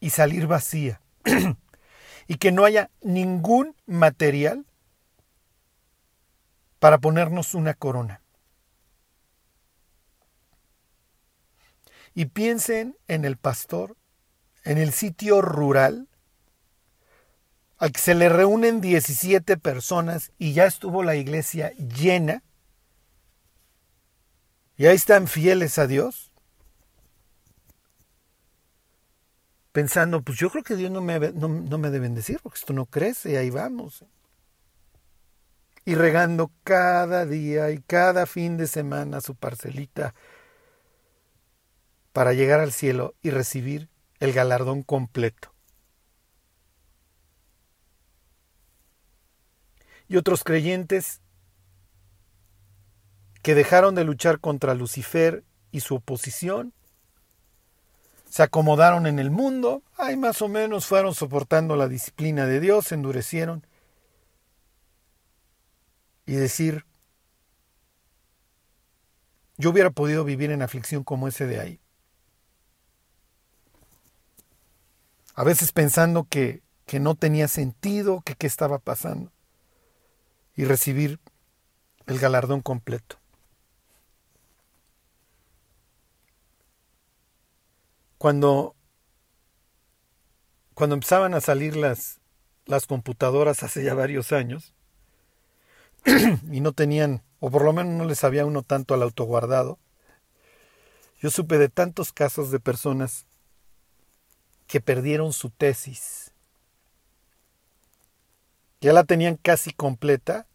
[0.00, 1.00] y salir vacía.
[2.26, 4.64] y que no haya ningún material
[6.78, 8.22] para ponernos una corona.
[12.14, 13.96] Y piensen en el pastor,
[14.64, 16.08] en el sitio rural,
[17.78, 22.42] al que se le reúnen 17 personas y ya estuvo la iglesia llena,
[24.76, 26.29] y ahí están fieles a Dios,
[29.80, 32.74] pensando, pues yo creo que Dios no me, no, no me debe bendecir porque esto
[32.74, 34.04] no crece, ahí vamos.
[35.86, 40.14] Y regando cada día y cada fin de semana su parcelita
[42.12, 43.88] para llegar al cielo y recibir
[44.18, 45.54] el galardón completo.
[50.08, 51.22] Y otros creyentes
[53.40, 56.74] que dejaron de luchar contra Lucifer y su oposición
[58.30, 62.86] se acomodaron en el mundo, ay más o menos fueron soportando la disciplina de Dios,
[62.86, 63.66] se endurecieron.
[66.26, 66.86] Y decir,
[69.56, 71.80] yo hubiera podido vivir en aflicción como ese de ahí.
[75.34, 79.32] A veces pensando que, que no tenía sentido, que qué estaba pasando.
[80.54, 81.18] Y recibir
[82.06, 83.16] el galardón completo.
[88.20, 88.76] Cuando,
[90.74, 92.20] cuando empezaban a salir las,
[92.66, 94.74] las computadoras hace ya varios años
[96.52, 99.78] y no tenían, o por lo menos no les había uno tanto al autoguardado,
[101.18, 103.24] yo supe de tantos casos de personas
[104.66, 106.34] que perdieron su tesis.
[108.82, 110.46] Ya la tenían casi completa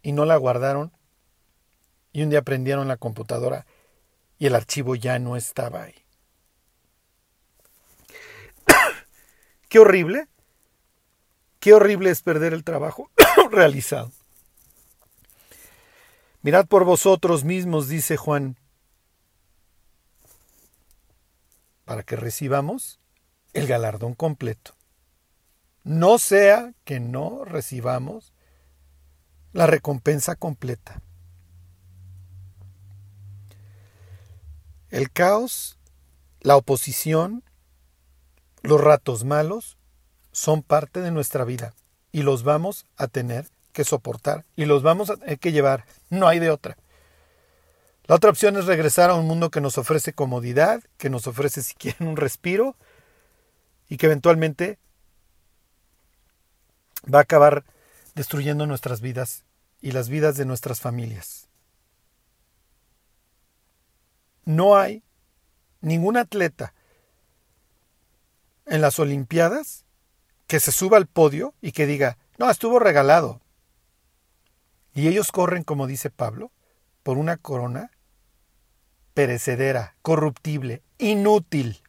[0.00, 0.92] y no la guardaron
[2.12, 3.66] y un día prendieron la computadora
[4.38, 6.07] y el archivo ya no estaba ahí.
[9.68, 10.28] Qué horrible.
[11.60, 13.10] Qué horrible es perder el trabajo
[13.50, 14.12] realizado.
[16.42, 18.56] Mirad por vosotros mismos, dice Juan,
[21.84, 23.00] para que recibamos
[23.54, 24.74] el galardón completo.
[25.82, 28.32] No sea que no recibamos
[29.52, 31.02] la recompensa completa.
[34.90, 35.78] El caos,
[36.40, 37.42] la oposición,
[38.62, 39.76] los ratos malos
[40.32, 41.74] son parte de nuestra vida
[42.12, 45.84] y los vamos a tener que soportar y los vamos a tener que llevar.
[46.10, 46.76] No hay de otra.
[48.06, 51.62] La otra opción es regresar a un mundo que nos ofrece comodidad, que nos ofrece
[51.62, 52.76] si quieren un respiro
[53.88, 54.78] y que eventualmente
[57.12, 57.64] va a acabar
[58.14, 59.44] destruyendo nuestras vidas
[59.80, 61.48] y las vidas de nuestras familias.
[64.44, 65.02] No hay
[65.80, 66.74] ningún atleta
[68.68, 69.84] en las Olimpiadas
[70.46, 73.40] que se suba al podio y que diga, no, estuvo regalado.
[74.94, 76.50] Y ellos corren, como dice Pablo,
[77.02, 77.90] por una corona
[79.14, 81.82] perecedera, corruptible, inútil.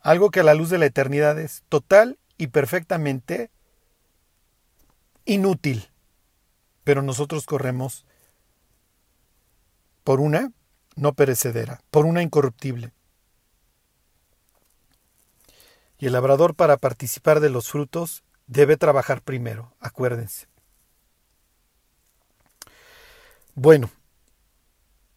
[0.00, 3.50] Algo que a la luz de la eternidad es total y perfectamente
[5.24, 5.88] inútil.
[6.84, 8.04] Pero nosotros corremos
[10.04, 10.52] por una
[10.96, 12.92] no perecedera, por una incorruptible.
[15.98, 20.46] Y el labrador para participar de los frutos debe trabajar primero, acuérdense.
[23.54, 23.90] Bueno,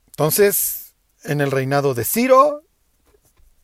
[0.07, 2.61] entonces, en el reinado de Ciro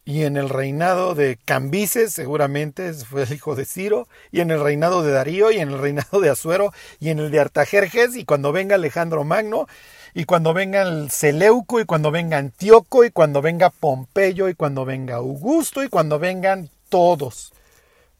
[0.05, 4.61] y en el reinado de Cambises, seguramente fue el hijo de Ciro, y en el
[4.61, 8.25] reinado de Darío y en el reinado de Azuero y en el de Artajerjes, y
[8.25, 9.67] cuando venga Alejandro Magno,
[10.13, 14.85] y cuando venga el Seleuco, y cuando venga Antíoco, y cuando venga Pompeyo, y cuando
[14.85, 17.51] venga Augusto, y cuando vengan todos.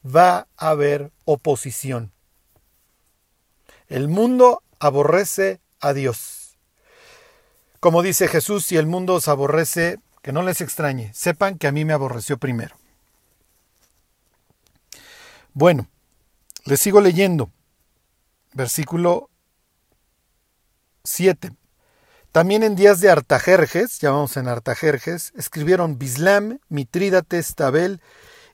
[0.03, 2.11] Va a haber oposición.
[3.87, 6.57] El mundo aborrece a Dios.
[7.79, 11.71] Como dice Jesús, si el mundo os aborrece, que no les extrañe, sepan que a
[11.71, 12.75] mí me aborreció primero.
[15.53, 15.87] Bueno,
[16.65, 17.51] les sigo leyendo.
[18.53, 19.29] Versículo
[21.03, 21.51] 7.
[22.31, 28.01] También en días de Artajerjes, ya vamos en Artajerjes, escribieron Bislam, Mitrídates, Tabel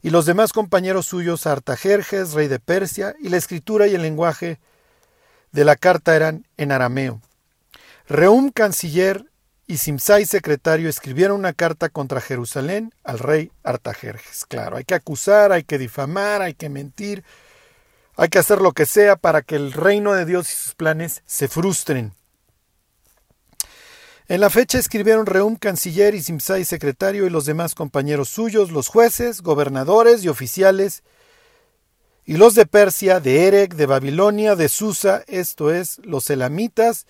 [0.02, 4.60] y los demás compañeros suyos Artajerjes, rey de Persia, y la escritura y el lenguaje
[5.52, 7.22] de la carta eran en arameo.
[8.08, 9.26] Reum, canciller,
[9.70, 14.46] y Simsai, secretario, escribieron una carta contra Jerusalén al rey Artajerjes.
[14.48, 17.24] Claro, hay que acusar, hay que difamar, hay que mentir,
[18.16, 21.22] hay que hacer lo que sea para que el reino de Dios y sus planes
[21.28, 22.16] se frustren.
[24.30, 28.88] En la fecha escribieron Reum, canciller, y Simsai, secretario, y los demás compañeros suyos, los
[28.88, 31.02] jueces, gobernadores y oficiales,
[32.26, 37.08] y los de Persia, de Erec, de Babilonia, de Susa, esto es, los elamitas,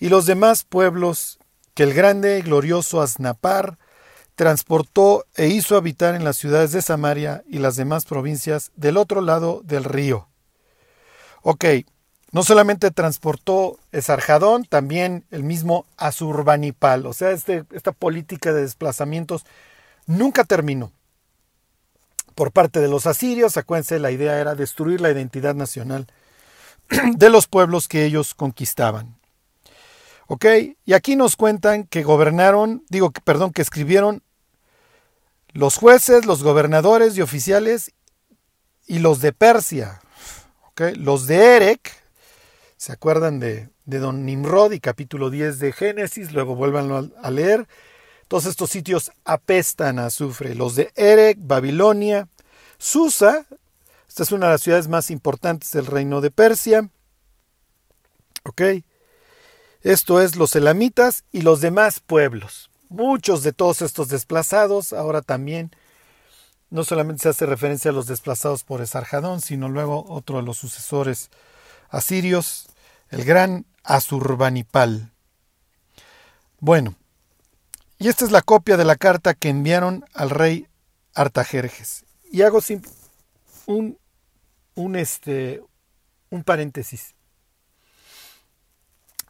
[0.00, 1.38] y los demás pueblos
[1.74, 3.78] que el grande y glorioso Asnapar
[4.34, 9.20] transportó e hizo habitar en las ciudades de Samaria y las demás provincias del otro
[9.20, 10.28] lado del río.
[11.42, 11.64] Ok,
[12.32, 17.06] no solamente transportó Esarjadón, también el mismo Asurbanipal.
[17.06, 19.44] O sea, este, esta política de desplazamientos
[20.06, 20.92] nunca terminó.
[22.34, 26.06] Por parte de los asirios, acuérdense, la idea era destruir la identidad nacional
[27.14, 29.16] de los pueblos que ellos conquistaban.
[30.26, 30.44] ¿Ok?
[30.84, 34.22] Y aquí nos cuentan que gobernaron, digo, perdón, que escribieron
[35.52, 37.92] los jueces, los gobernadores y oficiales
[38.86, 40.00] y los de Persia.
[40.68, 40.82] ¿Ok?
[40.96, 42.05] Los de Erec,
[42.76, 46.32] ¿Se acuerdan de, Don Nimrod y capítulo 10 de Génesis?
[46.32, 47.66] Luego vuelvan a, leer.
[48.28, 50.54] Todos estos sitios apestan a azufre.
[50.54, 52.28] Los de Erek, Babilonia,
[52.76, 53.46] Susa,
[54.06, 56.90] esta es una de las ciudades más importantes del reino de Persia.
[58.44, 58.62] ¿Ok?
[59.80, 62.70] Esto es los elamitas y los demás pueblos.
[62.90, 65.70] Muchos de todos estos desplazados ahora también
[66.68, 70.58] no solamente se hace referencia a los desplazados por Esarjadón, sino luego otro de los
[70.58, 71.30] sucesores
[71.88, 72.68] asirios,
[73.10, 75.12] el gran Asurbanipal.
[76.58, 76.96] Bueno,
[77.98, 80.66] y esta es la copia de la carta que enviaron al rey
[81.14, 82.04] Artajerjes.
[82.30, 82.60] Y hago
[83.66, 83.98] un,
[84.74, 85.62] un, este,
[86.30, 87.14] un paréntesis.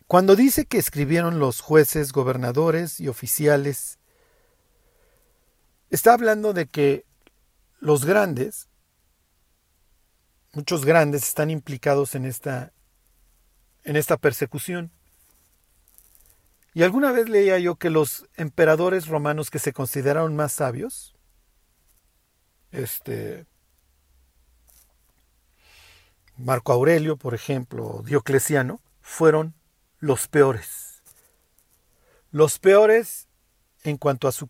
[0.07, 3.99] Cuando dice que escribieron los jueces, gobernadores y oficiales,
[5.91, 7.05] está hablando de que
[7.81, 8.69] los grandes
[10.57, 12.73] muchos grandes están implicados en esta,
[13.85, 14.91] en esta persecución.
[16.73, 21.15] Y alguna vez leía yo que los emperadores romanos que se consideraron más sabios,
[22.73, 23.45] este,
[26.39, 29.55] Marco Aurelio, por ejemplo, Diocleciano, fueron
[29.99, 31.03] los peores.
[32.31, 33.29] Los peores
[33.85, 34.49] en cuanto a su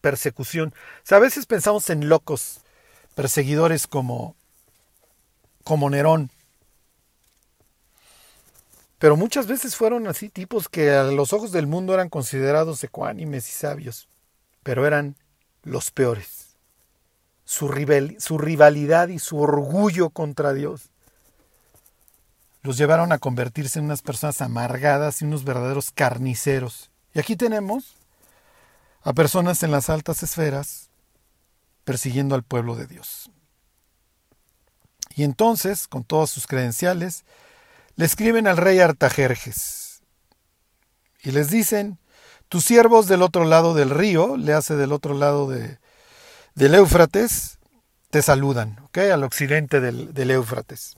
[0.00, 0.72] persecución.
[1.10, 2.60] a veces pensamos en locos
[3.16, 4.36] perseguidores como
[5.64, 6.30] como Nerón.
[8.98, 13.48] Pero muchas veces fueron así tipos que a los ojos del mundo eran considerados ecuánimes
[13.48, 14.08] y sabios,
[14.62, 15.16] pero eran
[15.64, 16.56] los peores.
[17.44, 17.68] Su,
[18.18, 20.92] su rivalidad y su orgullo contra Dios
[22.62, 26.90] los llevaron a convertirse en unas personas amargadas y unos verdaderos carniceros.
[27.12, 27.96] Y aquí tenemos
[29.02, 30.90] a personas en las altas esferas
[31.82, 33.31] persiguiendo al pueblo de Dios.
[35.14, 37.24] Y entonces, con todas sus credenciales,
[37.96, 40.02] le escriben al rey Artajerjes
[41.22, 41.98] y les dicen,
[42.48, 45.78] tus siervos del otro lado del río, le hace del otro lado de,
[46.54, 47.58] del Éufrates,
[48.10, 48.98] te saludan, ¿ok?
[48.98, 50.96] Al occidente del, del Éufrates.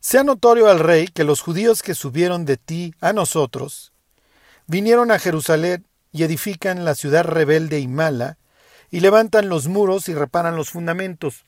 [0.00, 3.92] Sea notorio al rey que los judíos que subieron de ti a nosotros,
[4.66, 8.38] vinieron a Jerusalén y edifican la ciudad rebelde y mala,
[8.90, 11.44] y levantan los muros y reparan los fundamentos.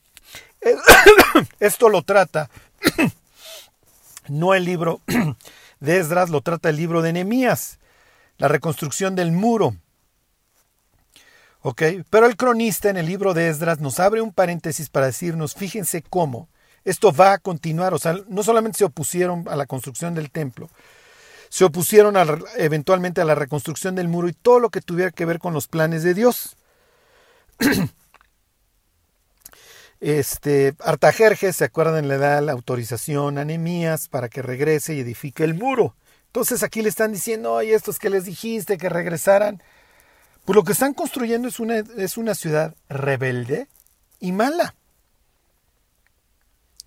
[1.61, 2.51] Esto lo trata,
[4.29, 5.01] no el libro
[5.81, 7.79] de Esdras, lo trata el libro de Nehemías,
[8.39, 9.77] la reconstrucción del muro.
[11.65, 11.83] ¿Ok?
[12.11, 16.03] Pero el cronista en el libro de Esdras nos abre un paréntesis para decirnos, fíjense
[16.03, 16.49] cómo
[16.85, 17.95] esto va a continuar.
[17.95, 20.71] O sea, no solamente se opusieron a la construcción del templo,
[21.49, 22.17] se opusieron
[22.57, 25.69] eventualmente a la reconstrucción del muro y todo lo que tuviera que ver con los
[25.69, 26.57] planes de Dios.
[30.03, 32.09] Este, Artajerjes, ¿se acuerdan?
[32.09, 35.95] Le da la autorización a Nemías para que regrese y edifique el muro.
[36.27, 39.63] Entonces aquí le están diciendo, oye, estos que les dijiste que regresaran.
[40.45, 43.69] Pues lo que están construyendo es una, es una ciudad rebelde
[44.19, 44.75] y mala.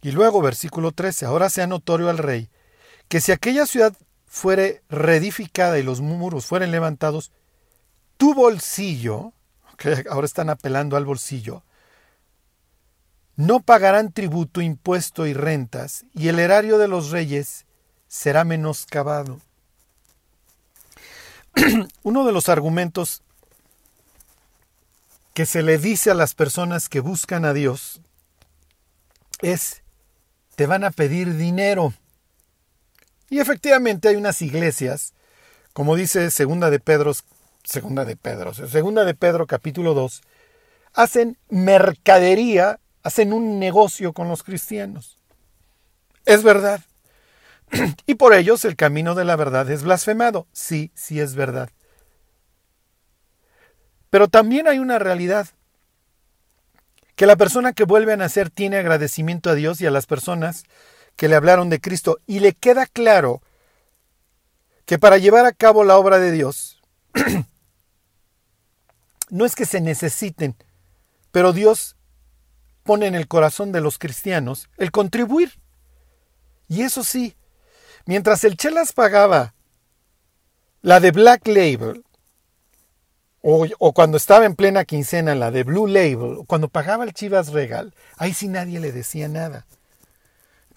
[0.02, 2.50] Y luego, versículo 13, ahora sea notorio al rey
[3.08, 3.96] que si aquella ciudad
[4.26, 7.32] fuere reedificada y los muros fueren levantados,
[8.18, 9.32] tu bolsillo,
[9.78, 11.64] que ahora están apelando al bolsillo,
[13.36, 17.66] no pagarán tributo, impuesto y rentas, y el erario de los reyes
[18.08, 19.42] será menoscabado.
[22.04, 23.22] Uno de los argumentos
[25.34, 28.02] que se le dice a las personas que buscan a Dios
[29.42, 29.84] es,
[30.56, 31.94] te van a pedir dinero.
[33.30, 35.14] Y efectivamente hay unas iglesias,
[35.74, 37.12] como dice segunda de Pedro,
[37.66, 40.22] segunda de Pedro, segunda de Pedro capítulo 2,
[40.94, 45.20] hacen mercadería, hacen un negocio con los cristianos.
[46.26, 46.82] Es verdad.
[48.08, 50.48] Y por ellos el camino de la verdad es blasfemado.
[50.52, 51.70] Sí, sí es verdad.
[54.10, 55.48] Pero también hay una realidad.
[57.16, 60.64] Que la persona que vuelve a nacer tiene agradecimiento a Dios y a las personas
[61.16, 63.44] que le hablaron de Cristo y le queda claro
[64.86, 66.82] que para llevar a cabo la obra de Dios
[69.30, 70.56] no es que se necesiten,
[71.32, 71.95] pero Dios
[72.86, 75.52] pone en el corazón de los cristianos el contribuir.
[76.70, 77.36] Y eso sí,
[78.06, 79.54] mientras el Chelas pagaba
[80.82, 82.06] la de Black Label,
[83.42, 87.50] o, cuando estaba en plena quincena la de Blue Label, o cuando pagaba el Chivas
[87.50, 89.68] Regal, ahí sí nadie le decía nada.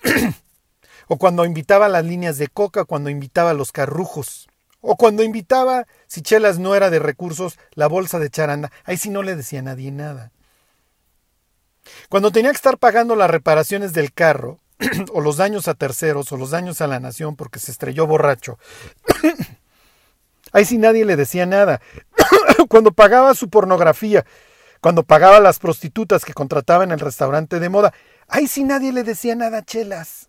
[1.09, 4.48] o cuando invitaba las líneas de coca, cuando invitaba los carrujos,
[4.80, 9.09] o cuando invitaba, si Chelas no era de recursos, la bolsa de charanda, ahí sí
[9.09, 10.30] no le decía nadie nada.
[12.09, 14.61] Cuando tenía que estar pagando las reparaciones del carro,
[15.12, 18.59] o los daños a terceros, o los daños a la nación porque se estrelló borracho,
[20.53, 21.80] ahí sí nadie le decía nada.
[22.68, 24.24] cuando pagaba su pornografía,
[24.80, 27.93] cuando pagaba las prostitutas que contrataba en el restaurante de moda,
[28.28, 30.28] ahí sí nadie le decía nada, chelas.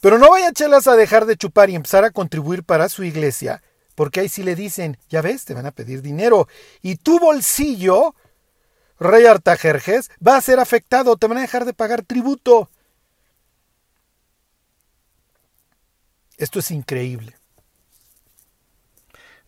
[0.00, 3.62] Pero no vaya chelas a dejar de chupar y empezar a contribuir para su iglesia,
[3.94, 6.48] porque ahí sí le dicen, ya ves, te van a pedir dinero.
[6.82, 8.14] Y tu bolsillo,
[8.98, 12.68] rey Artajerjes, va a ser afectado, te van a dejar de pagar tributo.
[16.36, 17.34] Esto es increíble.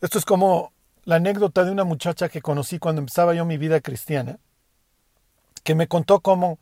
[0.01, 0.73] Esto es como
[1.05, 4.39] la anécdota de una muchacha que conocí cuando empezaba yo mi vida cristiana,
[5.63, 6.59] que me contó cómo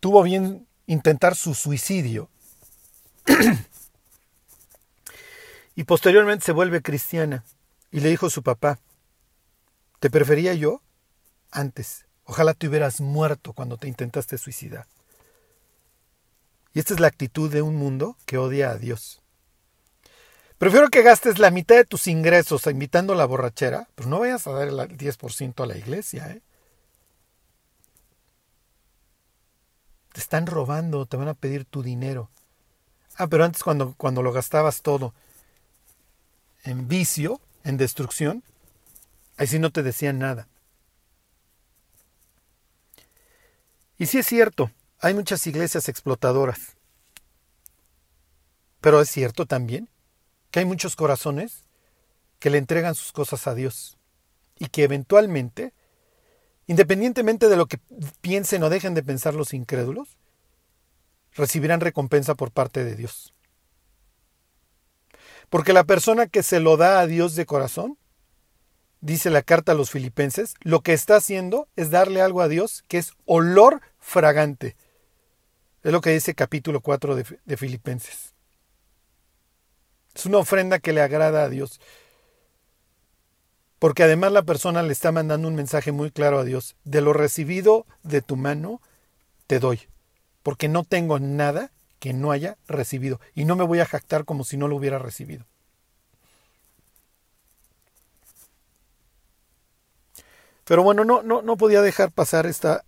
[0.00, 2.28] tuvo bien intentar su suicidio
[5.76, 7.44] y posteriormente se vuelve cristiana
[7.90, 8.78] y le dijo a su papá,
[10.00, 10.80] te prefería yo
[11.52, 14.86] antes, ojalá te hubieras muerto cuando te intentaste suicidar.
[16.74, 19.20] Y esta es la actitud de un mundo que odia a Dios.
[20.58, 24.46] Prefiero que gastes la mitad de tus ingresos invitando a la borrachera, pero no vayas
[24.46, 26.30] a dar el 10% a la iglesia.
[26.30, 26.40] ¿eh?
[30.12, 32.30] Te están robando, te van a pedir tu dinero.
[33.16, 35.12] Ah, pero antes cuando, cuando lo gastabas todo
[36.64, 38.42] en vicio, en destrucción,
[39.36, 40.46] ahí sí no te decían nada.
[43.98, 44.70] Y sí es cierto,
[45.00, 46.76] hay muchas iglesias explotadoras.
[48.80, 49.88] Pero es cierto también
[50.50, 51.64] que hay muchos corazones
[52.38, 53.96] que le entregan sus cosas a Dios
[54.58, 55.72] y que eventualmente,
[56.66, 57.78] independientemente de lo que
[58.20, 60.16] piensen o dejen de pensar los incrédulos,
[61.34, 63.32] recibirán recompensa por parte de Dios.
[65.48, 67.98] Porque la persona que se lo da a Dios de corazón,
[69.02, 72.84] dice la carta a los filipenses, lo que está haciendo es darle algo a Dios
[72.88, 74.76] que es olor fragante.
[75.82, 78.32] Es lo que dice capítulo 4 de, de Filipenses.
[80.14, 81.80] Es una ofrenda que le agrada a Dios.
[83.78, 86.76] Porque además la persona le está mandando un mensaje muy claro a Dios.
[86.84, 88.80] De lo recibido de tu mano,
[89.48, 89.80] te doy.
[90.44, 93.20] Porque no tengo nada que no haya recibido.
[93.34, 95.46] Y no me voy a jactar como si no lo hubiera recibido.
[100.72, 102.86] Pero bueno, no, no, no podía dejar pasar esta,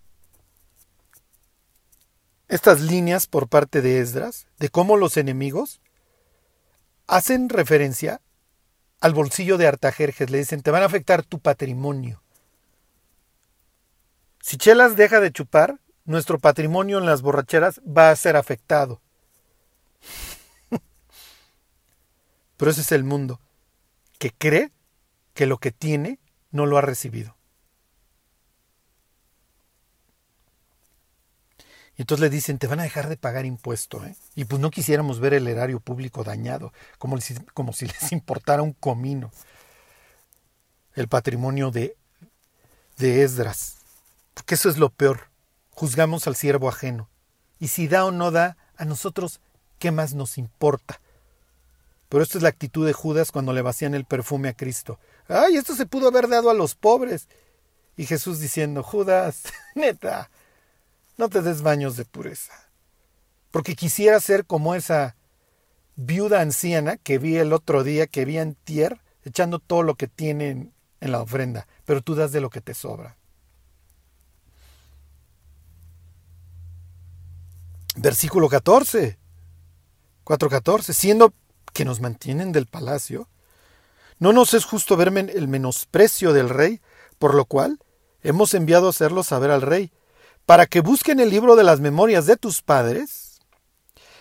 [2.47, 5.81] estas líneas por parte de Esdras, de cómo los enemigos
[7.05, 8.21] hacen referencia
[9.01, 10.31] al bolsillo de Artajerjes.
[10.31, 12.23] Le dicen, te van a afectar tu patrimonio.
[14.41, 18.99] Si Chelas deja de chupar, nuestro patrimonio en las borracheras va a ser afectado.
[22.57, 23.39] Pero ese es el mundo,
[24.17, 24.71] que cree
[25.35, 26.17] que lo que tiene
[26.49, 27.35] no lo ha recibido.
[31.97, 34.05] Y entonces le dicen, te van a dejar de pagar impuesto.
[34.05, 34.15] ¿eh?
[34.35, 37.17] Y pues no quisiéramos ver el erario público dañado, como,
[37.53, 39.31] como si les importara un comino
[40.95, 41.95] el patrimonio de,
[42.97, 43.77] de Esdras.
[44.33, 45.29] Porque eso es lo peor.
[45.71, 47.09] Juzgamos al siervo ajeno.
[47.59, 49.39] Y si da o no da, a nosotros,
[49.79, 50.99] ¿qué más nos importa?
[52.09, 54.99] Pero esto es la actitud de Judas cuando le vacían el perfume a Cristo.
[55.27, 57.27] ¡Ay, esto se pudo haber dado a los pobres!
[57.97, 59.43] Y Jesús diciendo, Judas,
[59.75, 60.29] neta,
[61.17, 62.53] no te des baños de pureza.
[63.51, 65.15] Porque quisiera ser como esa
[65.95, 70.07] viuda anciana que vi el otro día, que vi en Tier, echando todo lo que
[70.07, 73.17] tiene en la ofrenda, pero tú das de lo que te sobra.
[77.95, 79.17] Versículo 14.
[80.25, 80.93] 4.14.
[80.93, 81.33] Siendo
[81.73, 83.29] que nos mantienen del palacio,
[84.19, 86.81] no nos es justo verme el menosprecio del rey,
[87.19, 87.79] por lo cual
[88.21, 89.91] hemos enviado a hacerlo saber al rey,
[90.45, 93.39] para que busquen el libro de las memorias de tus padres.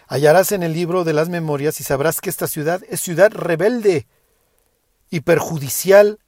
[0.07, 4.07] Hallarás en el libro de las memorias y sabrás que esta ciudad es ciudad rebelde
[5.11, 6.19] y perjudicial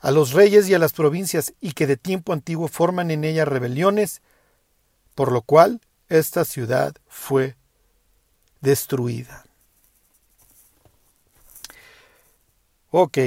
[0.00, 3.44] a los reyes y a las provincias, y que de tiempo antiguo forman en ella
[3.44, 4.20] rebeliones,
[5.14, 7.56] por lo cual esta ciudad fue
[8.60, 9.44] destruida.
[12.90, 13.18] Ok,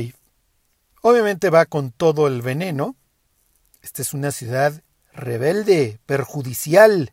[1.01, 2.95] obviamente va con todo el veneno.
[3.81, 4.83] Esta es una ciudad
[5.15, 7.11] rebelde, perjudicial,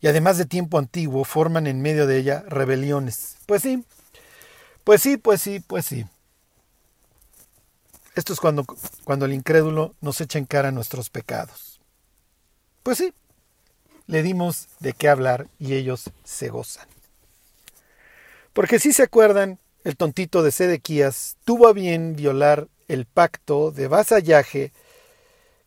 [0.00, 3.36] y además de tiempo antiguo forman en medio de ella rebeliones.
[3.46, 3.84] Pues sí,
[4.84, 6.06] pues sí, pues sí, pues sí.
[8.14, 8.64] Esto es cuando,
[9.04, 11.80] cuando el incrédulo nos echa en cara nuestros pecados.
[12.82, 13.12] Pues sí,
[14.06, 16.88] le dimos de qué hablar y ellos se gozan.
[18.52, 23.86] Porque si se acuerdan, el tontito de Sedequías tuvo a bien violar el pacto de
[23.86, 24.72] vasallaje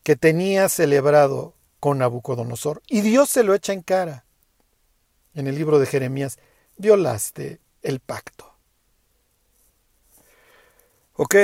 [0.04, 2.82] que tenía celebrado con Nabucodonosor.
[2.88, 4.26] Y Dios se lo echa en cara.
[5.34, 6.40] En el libro de Jeremías,
[6.78, 8.54] violaste el pacto.
[11.14, 11.36] Ok.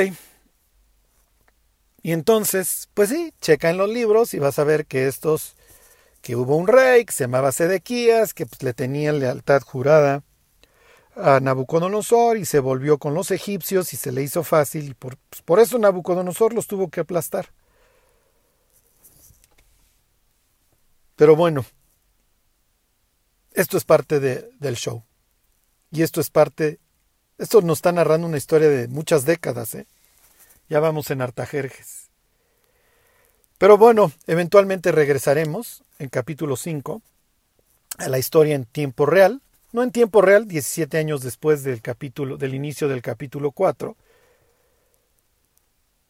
[2.01, 5.55] Y entonces, pues sí, checa en los libros y vas a ver que estos
[6.21, 10.23] que hubo un rey que se llamaba Sedequías, que pues, le tenía lealtad jurada
[11.15, 15.17] a Nabucodonosor y se volvió con los egipcios y se le hizo fácil y por,
[15.29, 17.49] pues, por eso Nabucodonosor los tuvo que aplastar.
[21.17, 21.65] Pero bueno,
[23.53, 25.03] esto es parte de, del show.
[25.91, 26.79] Y esto es parte,
[27.39, 29.87] esto nos está narrando una historia de muchas décadas, ¿eh?
[30.69, 32.09] Ya vamos en Artajerjes.
[33.57, 37.01] Pero bueno, eventualmente regresaremos en capítulo 5
[37.97, 39.41] a la historia en tiempo real,
[39.71, 43.97] no en tiempo real, 17 años después del capítulo del inicio del capítulo 4.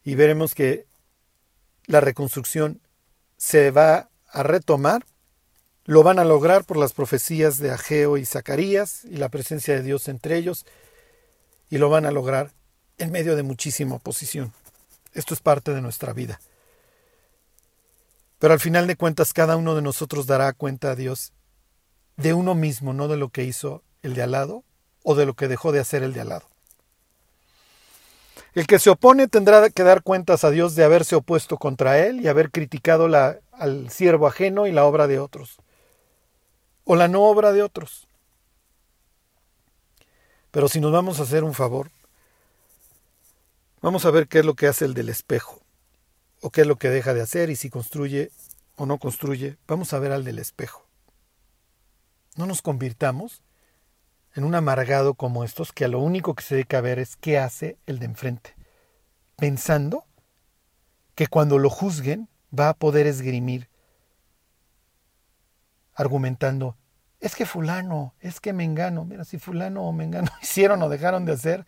[0.04, 0.86] Y veremos que
[1.86, 2.82] la reconstrucción
[3.38, 5.04] se va a retomar,
[5.84, 9.82] lo van a lograr por las profecías de Ageo y Zacarías y la presencia de
[9.82, 10.66] Dios entre ellos,
[11.70, 12.52] y lo van a lograr
[12.98, 14.52] en medio de muchísima oposición.
[15.14, 16.40] Esto es parte de nuestra vida.
[18.38, 21.32] Pero al final de cuentas cada uno de nosotros dará cuenta a Dios
[22.16, 24.64] de uno mismo, no de lo que hizo el de al lado
[25.02, 26.48] o de lo que dejó de hacer el de al lado.
[28.54, 32.20] El que se opone tendrá que dar cuentas a Dios de haberse opuesto contra él
[32.20, 35.58] y haber criticado la, al siervo ajeno y la obra de otros,
[36.84, 38.08] o la no obra de otros.
[40.50, 41.90] Pero si nos vamos a hacer un favor,
[43.82, 45.60] vamos a ver qué es lo que hace el del espejo
[46.40, 48.30] o qué es lo que deja de hacer y si construye
[48.76, 50.86] o no construye, vamos a ver al del espejo.
[52.36, 53.42] No nos convirtamos
[54.34, 57.16] en un amargado como estos que a lo único que se dedica a ver es
[57.16, 58.54] qué hace el de enfrente,
[59.36, 60.04] pensando
[61.16, 63.68] que cuando lo juzguen va a poder esgrimir,
[65.94, 66.76] argumentando,
[67.20, 71.32] es que fulano, es que mengano, mira, si fulano o mengano hicieron o dejaron de
[71.32, 71.66] hacer,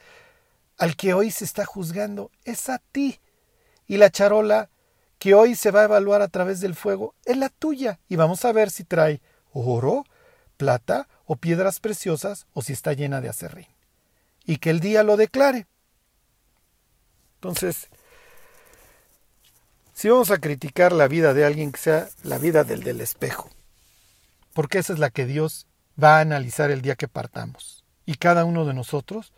[0.78, 3.20] al que hoy se está juzgando es a ti
[3.87, 4.70] y la charola
[5.18, 8.45] que hoy se va a evaluar a través del fuego es la tuya y vamos
[8.45, 9.20] a ver si trae
[9.53, 10.05] oro,
[10.57, 13.66] plata o piedras preciosas o si está llena de acerrín.
[14.47, 15.66] Y que el día lo declare.
[17.35, 17.89] Entonces,
[20.01, 23.51] si vamos a criticar la vida de alguien que sea la vida del del espejo,
[24.55, 25.67] porque esa es la que Dios
[26.03, 27.85] va a analizar el día que partamos.
[28.07, 29.35] Y cada uno de nosotros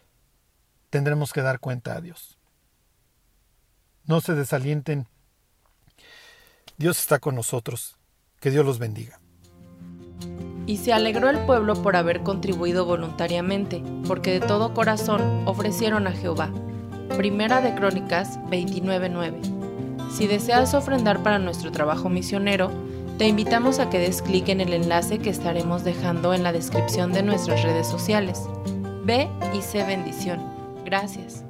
[0.89, 2.39] tendremos que dar cuenta a Dios.
[4.05, 5.09] No se desalienten.
[6.77, 7.97] Dios está con nosotros.
[8.39, 9.19] Que Dios los bendiga.
[10.69, 16.13] Y se alegró el pueblo por haber contribuido voluntariamente, porque de todo corazón ofrecieron a
[16.13, 16.53] Jehová.
[17.17, 19.62] Primera de Crónicas 29:9.
[20.13, 22.71] Si deseas ofrendar para nuestro trabajo misionero,
[23.17, 27.13] te invitamos a que des clic en el enlace que estaremos dejando en la descripción
[27.13, 28.43] de nuestras redes sociales.
[29.05, 30.41] Ve y sé bendición.
[30.85, 31.45] Gracias.